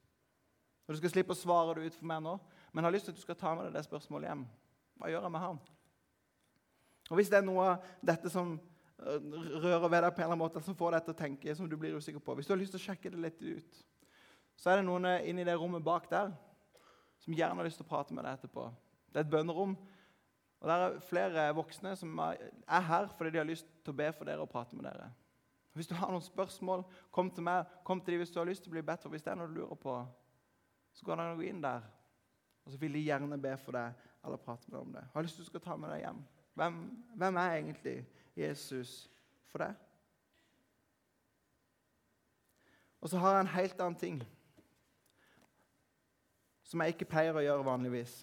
Og 0.83 0.93
Du 0.93 0.97
skal 0.99 1.13
slippe 1.13 1.31
å 1.31 1.39
svare 1.39 1.77
det 1.77 1.85
ut 1.85 1.95
for 1.95 2.09
meg 2.11 2.19
nå, 2.25 2.33
men 2.73 2.83
jeg 2.83 2.89
har 2.89 2.95
lyst 2.97 3.07
til 3.07 3.15
at 3.15 3.21
du 3.21 3.23
skal 3.23 3.37
ta 3.39 3.53
med 3.55 3.69
deg 3.69 3.77
det 3.77 3.85
spørsmålet 3.85 4.27
hjem. 4.27 4.43
Hva 4.99 5.13
gjør 5.13 5.23
jeg 5.23 5.31
med 5.31 5.45
han? 5.45 5.61
Og 7.09 7.15
Hvis 7.15 7.31
det 7.31 7.39
er 7.39 7.47
noe 7.47 7.69
av 7.69 7.87
dette 8.11 8.33
som 8.33 8.51
rører 8.99 9.87
ved 9.87 10.03
deg 10.03 10.11
på 10.11 10.21
en 10.21 10.25
eller 10.25 10.35
annen 10.35 10.43
måte, 10.43 10.61
som 10.65 10.75
får 10.77 10.91
deg 10.97 11.05
til 11.05 11.15
å 11.15 11.21
tenke, 11.23 11.55
som 11.55 11.69
du 11.69 11.77
blir 11.79 11.95
usikker 11.95 12.19
på 12.19 12.35
Hvis 12.35 12.51
du 12.51 12.53
har 12.53 12.59
lyst 12.59 12.75
til 12.75 12.81
å 12.81 12.83
sjekke 12.83 13.09
det 13.15 13.23
litt 13.23 13.41
ut, 13.41 13.79
så 14.59 14.69
er 14.73 14.81
det 14.81 14.85
noen 14.85 15.07
inni 15.23 15.47
det 15.47 15.55
rommet 15.55 15.83
bak 15.83 16.11
der 16.11 16.35
som 17.23 17.33
gjerne 17.33 17.57
har 17.57 17.65
lyst 17.65 17.79
til 17.79 17.87
å 17.87 17.89
prate 17.95 18.13
med 18.13 18.25
deg 18.25 18.37
etterpå. 18.37 18.67
Det 19.07 19.21
er 19.21 19.25
et 19.25 19.31
bønnerom. 19.31 19.77
Og 20.61 20.69
Det 20.69 20.75
er 20.77 20.99
flere 21.09 21.47
voksne 21.57 21.95
som 21.97 22.19
er 22.21 22.81
her 22.87 23.07
fordi 23.17 23.31
de 23.33 23.37
har 23.41 23.49
lyst 23.49 23.67
til 23.81 23.93
å 23.93 23.97
be 23.97 24.11
for 24.13 24.29
dere 24.29 24.43
og 24.43 24.49
prate 24.49 24.77
med 24.77 24.85
dere. 24.85 25.09
Hvis 25.73 25.87
du 25.87 25.95
har 25.95 26.11
noen 26.11 26.21
spørsmål, 26.21 26.83
kom 27.11 27.31
til 27.31 27.45
meg. 27.47 27.65
Kom 27.87 28.01
til 28.01 28.13
dem 28.13 28.21
hvis 28.21 28.33
du 28.33 28.37
har 28.39 28.45
lyst 28.45 28.63
til 28.63 28.69
å 28.69 28.75
bli 28.75 28.83
bedt 28.85 29.01
for. 29.01 29.13
Hvis 29.13 29.23
det 29.25 29.31
er 29.31 29.39
noe 29.39 29.49
du 29.49 29.57
lurer 29.57 29.79
på, 29.79 29.95
så 30.93 31.05
går 31.07 31.17
det 31.17 31.25
an 31.25 31.33
å 31.33 31.39
gå 31.39 31.47
inn 31.47 31.63
der. 31.63 31.85
Og 32.65 32.73
så 32.73 32.77
vil 32.77 32.93
de 32.93 33.05
gjerne 33.07 33.39
be 33.41 33.55
for 33.57 33.77
deg 33.77 34.07
eller 34.21 34.41
prate 34.43 34.67
med 34.67 34.75
deg 34.75 34.81
om 34.83 34.91
det. 34.93 35.05
Jeg 35.07 35.15
har 35.15 35.25
lyst 35.25 35.39
til 35.41 35.61
å 35.61 35.63
ta 35.63 35.77
med 35.79 35.93
deg 35.95 36.03
hjem. 36.03 36.19
Hvem, 36.59 36.81
hvem 37.23 37.39
er 37.41 37.55
egentlig 37.55 37.95
Jesus 38.37 38.91
for 39.49 39.63
deg? 39.63 39.79
Og 43.01 43.09
så 43.09 43.17
har 43.17 43.33
jeg 43.33 43.47
en 43.47 43.55
helt 43.55 43.81
annen 43.81 43.97
ting 43.97 44.19
som 46.69 46.83
jeg 46.83 46.93
ikke 46.93 47.09
pleier 47.09 47.35
å 47.35 47.41
gjøre 47.43 47.65
vanligvis. 47.65 48.13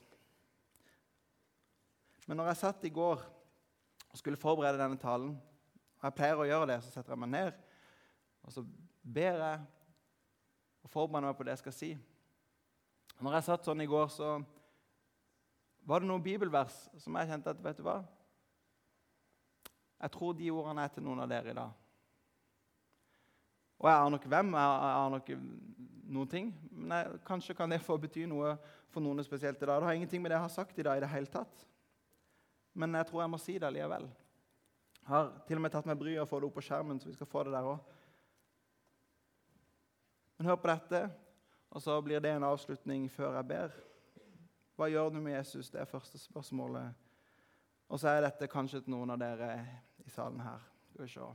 Men 2.28 2.36
når 2.36 2.50
jeg 2.50 2.60
satt 2.60 2.84
i 2.84 2.92
går 2.92 3.22
og 4.08 4.20
skulle 4.20 4.40
forberede 4.40 4.80
denne 4.80 5.00
talen 5.00 5.32
og 5.98 6.04
Jeg 6.04 6.14
pleier 6.14 6.38
å 6.38 6.44
gjøre 6.46 6.66
det, 6.70 6.76
så 6.84 6.92
setter 6.92 7.10
jeg 7.10 7.18
meg 7.24 7.30
ned 7.32 7.56
og 8.46 8.52
så 8.54 8.62
ber 9.02 9.40
jeg 9.42 9.64
og 10.84 10.92
forbereder 10.92 11.26
meg 11.26 11.36
på 11.36 11.44
det 11.44 11.56
jeg 11.56 11.62
skal 11.64 11.74
si. 11.74 11.88
Og 13.18 13.24
når 13.26 13.34
jeg 13.36 13.46
satt 13.48 13.66
sånn 13.66 13.82
i 13.82 13.88
går, 13.90 14.06
så 14.14 14.28
var 15.88 16.00
det 16.00 16.08
noen 16.08 16.22
bibelvers 16.24 16.76
som 17.02 17.18
jeg 17.18 17.28
kjente 17.32 17.52
at 17.52 17.60
vet 17.64 17.80
du 17.80 17.84
hva? 17.84 17.98
Jeg 19.98 20.14
tror 20.14 20.36
de 20.38 20.50
ordene 20.54 20.84
er 20.86 20.94
til 20.94 21.04
noen 21.04 21.24
av 21.24 21.30
dere 21.32 21.50
i 21.50 21.58
dag. 21.58 21.72
Og 23.78 23.88
jeg 23.90 24.04
aner 24.04 24.20
ikke 24.20 24.32
hvem, 24.32 24.54
jeg 24.54 24.92
aner 24.92 25.22
ikke 25.22 25.38
noen 26.14 26.30
ting. 26.30 26.52
Men 26.70 26.94
jeg, 26.96 27.20
kanskje 27.26 27.56
kan 27.58 27.74
det 27.74 27.82
få 27.82 27.98
bety 28.00 28.24
noe 28.30 28.54
for 28.92 29.04
noen 29.04 29.24
spesielt 29.26 29.58
i 29.60 29.66
dag. 29.66 29.80
Det 29.80 29.90
har 29.90 29.98
ingenting 29.98 30.22
med 30.22 30.32
det 30.32 30.38
jeg 30.38 30.46
har 30.46 30.54
sagt 30.54 30.78
i 30.78 30.86
dag 30.86 30.98
i 30.98 31.04
det 31.04 31.10
hele 31.12 31.30
tatt. 31.30 31.66
Men 32.78 32.94
jeg 32.94 33.08
tror 33.08 33.24
jeg 33.24 33.30
må 33.32 33.38
si 33.42 33.56
det 33.58 33.70
likevel. 33.74 34.06
Jeg 34.98 35.10
har 35.10 35.30
til 35.48 35.58
og 35.58 35.64
med 35.64 35.72
tatt 35.74 35.86
meg 35.88 35.98
bryet 35.98 36.22
og 36.22 36.28
få 36.30 36.38
det 36.38 36.46
opp 36.46 36.58
på 36.60 36.62
skjermen, 36.68 37.00
så 37.00 37.08
vi 37.08 37.16
skal 37.16 37.26
få 37.26 37.42
det 37.48 37.54
der 37.56 37.66
òg. 37.66 37.80
Men 40.38 40.50
hør 40.52 40.60
på 40.62 40.70
dette, 40.70 41.00
og 41.74 41.82
så 41.82 41.96
blir 42.04 42.22
det 42.22 42.36
en 42.36 42.46
avslutning 42.46 43.08
før 43.10 43.40
jeg 43.40 43.48
ber. 43.50 43.74
Hva 44.78 44.86
gjør 44.92 45.10
du 45.10 45.18
med 45.18 45.34
Jesus? 45.34 45.72
Det 45.74 45.80
er 45.82 45.90
første 45.90 46.20
spørsmålet. 46.22 46.94
Og 47.88 47.98
så 47.98 48.12
er 48.12 48.22
dette 48.22 48.50
kanskje 48.52 48.84
til 48.84 48.94
noen 48.94 49.10
av 49.10 49.18
dere 49.18 49.50
i 50.04 50.12
salen 50.12 50.38
her. 50.44 50.62
Skal 50.92 51.02
vi 51.02 51.10
se. 51.16 51.32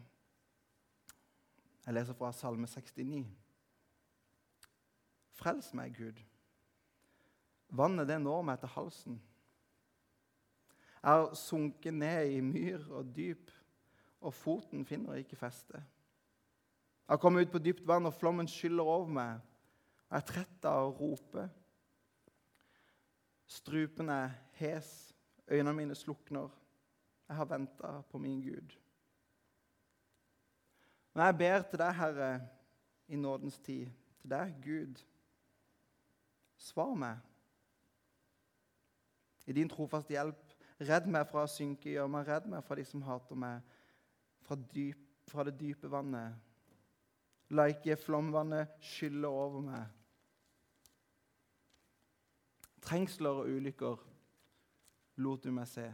Jeg 1.84 1.98
leser 1.98 2.16
fra 2.16 2.32
Salme 2.32 2.70
69. 2.72 3.26
Frels 5.36 5.74
meg, 5.76 5.98
Gud. 5.98 6.24
Vannet 7.74 8.08
det 8.08 8.22
når 8.22 8.46
meg 8.48 8.62
til 8.62 8.72
halsen. 8.78 9.22
Jeg 11.04 11.12
har 11.12 11.34
sunket 11.36 11.94
ned 11.94 12.30
i 12.32 12.40
myr 12.42 12.86
og 12.96 13.16
dyp, 13.16 13.52
og 14.22 14.34
foten 14.34 14.86
finner 14.86 15.20
ikke 15.20 15.36
feste. 15.36 15.76
Jeg 17.04 17.12
har 17.12 17.18
kommet 17.20 17.48
ut 17.48 17.52
på 17.52 17.60
dypt 17.60 17.88
vann, 17.88 18.06
og 18.06 18.14
flommen 18.14 18.48
skyller 18.48 18.84
over 18.84 19.10
meg. 19.12 19.42
Jeg 20.08 20.18
er 20.22 20.28
trett 20.30 20.66
av 20.70 20.86
å 20.88 20.94
rope. 20.96 21.44
Strupen 23.46 24.10
er 24.10 24.32
hes, 24.62 25.12
øynene 25.52 25.76
mine 25.76 25.96
slukner. 25.96 26.48
Jeg 27.28 27.36
har 27.36 27.52
venta 27.52 27.92
på 28.08 28.18
min 28.18 28.40
Gud. 28.42 28.78
Når 31.14 31.24
jeg 31.26 31.38
ber 31.38 31.62
til 31.68 31.80
deg, 31.80 31.96
Herre, 32.00 32.32
i 33.08 33.16
nådens 33.16 33.60
tid, 33.60 33.92
til 34.22 34.30
deg, 34.30 34.56
Gud, 34.64 35.04
svar 36.58 36.96
meg. 36.96 37.20
I 39.46 39.54
din 39.54 39.70
trofaste 39.70 40.16
hjelp, 40.16 40.43
redd 40.80 41.10
meg 41.12 41.28
fra 41.30 41.44
å 41.46 41.52
synke, 41.52 41.92
gjør 41.94 42.10
meg 42.12 42.30
redd 42.30 42.48
meg 42.50 42.64
fra 42.66 42.78
de 42.80 42.86
som 42.88 43.04
hater 43.06 43.40
meg, 43.40 43.62
fra, 44.44 44.58
dyp, 44.74 45.04
fra 45.30 45.46
det 45.48 45.56
dype 45.60 45.92
vannet. 45.92 46.40
La 47.54 47.68
ikke 47.70 48.00
flomvannet 48.00 48.72
skylle 48.82 49.30
over 49.30 49.62
meg. 49.66 50.00
Trengsler 52.84 53.44
og 53.44 53.52
ulykker 53.54 54.02
lot 55.24 55.46
du 55.46 55.54
meg 55.56 55.70
se. 55.70 55.86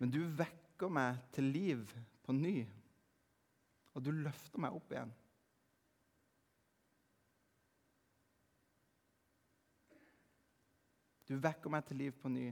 Men 0.00 0.12
du 0.12 0.22
vekker 0.38 0.92
meg 0.92 1.18
til 1.34 1.50
liv 1.52 1.84
på 2.24 2.34
ny 2.36 2.60
og 3.96 4.04
du 4.04 4.12
løfter 4.12 4.60
meg 4.60 4.74
opp 4.76 4.90
igjen. 4.92 5.12
Du 11.26 11.38
vekker 11.42 11.72
meg 11.72 11.86
til 11.88 11.98
liv 12.04 12.18
på 12.20 12.30
ny, 12.30 12.50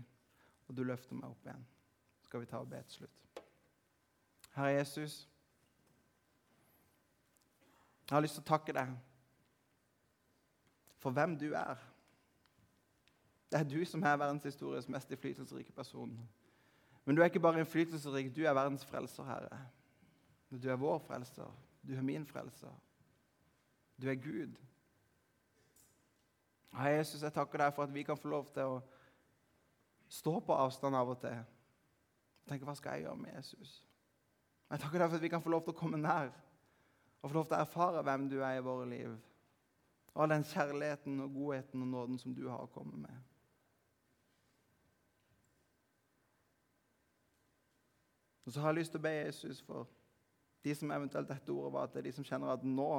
og 0.68 0.76
du 0.76 0.82
løfter 0.82 1.16
meg 1.16 1.30
opp 1.30 1.46
igjen. 1.46 1.64
Skal 2.24 2.42
vi 2.42 2.50
ta 2.50 2.60
og 2.62 2.70
be 2.70 2.80
til 2.82 3.02
slutt. 3.02 3.42
Herre 4.54 4.76
Jesus, 4.76 5.28
jeg 8.04 8.16
har 8.16 8.22
lyst 8.22 8.38
til 8.38 8.44
å 8.44 8.50
takke 8.52 8.74
deg 8.76 8.94
for 11.02 11.14
hvem 11.16 11.36
du 11.40 11.50
er. 11.56 11.80
Det 13.50 13.60
er 13.60 13.68
du 13.68 13.84
som 13.86 14.02
er 14.02 14.18
verdenshistoriens 14.20 14.88
mest 14.88 15.10
innflytelsesrike 15.12 15.72
person. 15.72 16.12
Men 17.04 17.16
du 17.16 17.22
er 17.22 17.30
ikke 17.30 17.42
bare 17.44 17.60
innflytelsesrik, 17.60 18.32
du 18.36 18.44
er 18.44 18.56
verdens 18.56 18.84
frelser, 18.84 19.24
Herre. 19.28 19.58
Du 20.50 20.68
er 20.70 20.80
vår 20.80 20.98
frelser. 20.98 21.50
Du 21.82 21.92
er 21.96 22.02
min 22.02 22.26
frelser. 22.26 22.72
Du 24.00 24.08
er 24.08 24.14
Gud. 24.14 24.56
Herre 26.74 26.96
Jesus, 26.96 27.22
jeg 27.22 27.32
takker 27.32 27.58
deg 27.58 27.74
for 27.74 27.84
at 27.84 27.94
vi 27.94 28.02
kan 28.02 28.18
få 28.18 28.28
lov 28.28 28.48
til 28.54 28.76
å 28.76 28.80
står 30.14 30.40
på 30.46 30.56
avstand 30.56 30.96
av 30.96 31.10
og 31.14 31.20
til 31.22 31.42
og 32.44 32.50
tenker 32.50 32.68
hva 32.68 32.74
skal 32.76 32.98
jeg 32.98 33.06
gjøre 33.06 33.20
med 33.22 33.36
Jesus? 33.38 33.70
Jeg 34.68 34.80
takker 34.82 35.00
deg 35.00 35.08
for 35.08 35.16
at 35.16 35.22
vi 35.24 35.30
kan 35.32 35.42
få 35.44 35.52
lov 35.52 35.62
til 35.64 35.72
å 35.72 35.78
komme 35.78 36.00
nær 36.00 36.32
og 37.22 37.30
få 37.30 37.36
lov 37.38 37.46
til 37.48 37.56
å 37.56 37.62
erfare 37.64 38.02
hvem 38.04 38.26
du 38.28 38.36
er 38.42 38.58
i 38.58 38.64
våre 38.64 38.84
liv. 38.90 39.14
Og 40.12 40.22
all 40.22 40.34
den 40.34 40.44
kjærligheten 40.44 41.22
og 41.24 41.32
godheten 41.32 41.86
og 41.86 41.88
nåden 41.88 42.18
som 42.20 42.34
du 42.36 42.42
har 42.50 42.66
å 42.66 42.72
komme 42.74 42.98
med. 43.00 43.22
Og 48.44 48.52
så 48.52 48.60
har 48.60 48.74
jeg 48.74 48.82
lyst 48.82 48.92
til 48.92 49.00
å 49.00 49.06
be 49.06 49.14
Jesus 49.14 49.62
for 49.64 49.88
de 50.64 50.74
som 50.76 50.92
eventuelt 50.92 51.28
dette 51.28 51.52
ordet 51.52 51.72
var 51.72 51.88
til, 51.92 52.04
de 52.04 52.12
som 52.12 52.26
kjenner 52.28 52.52
at 52.52 52.64
nå 52.64 52.90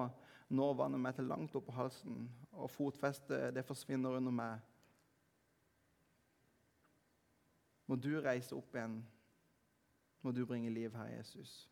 når 0.53 0.77
vannet 0.77 1.01
meg 1.01 1.15
til 1.17 1.29
langt 1.29 1.55
opp 1.57 1.65
på 1.69 1.77
halsen, 1.77 2.25
og 2.53 2.69
fotfestet 2.69 3.53
det 3.55 3.65
forsvinner 3.65 4.17
under 4.17 4.33
meg. 4.33 4.65
Må 7.87 7.95
du 7.95 8.19
reise 8.21 8.55
opp 8.55 8.75
igjen. 8.75 8.99
Må 10.21 10.31
du 10.31 10.45
bringe 10.45 10.69
liv, 10.73 10.93
Herre 10.95 11.17
Jesus. 11.17 11.69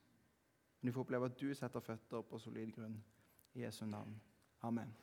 Men 0.82 0.88
du 0.88 0.94
får 0.94 1.08
oppleve 1.08 1.26
at 1.26 1.40
du 1.40 1.54
setter 1.54 1.80
føtter 1.80 2.22
på 2.22 2.40
solid 2.40 2.72
grunn. 2.76 3.04
I 3.54 3.64
Jesu 3.64 3.86
navn. 3.86 4.22
Amen. 4.62 4.94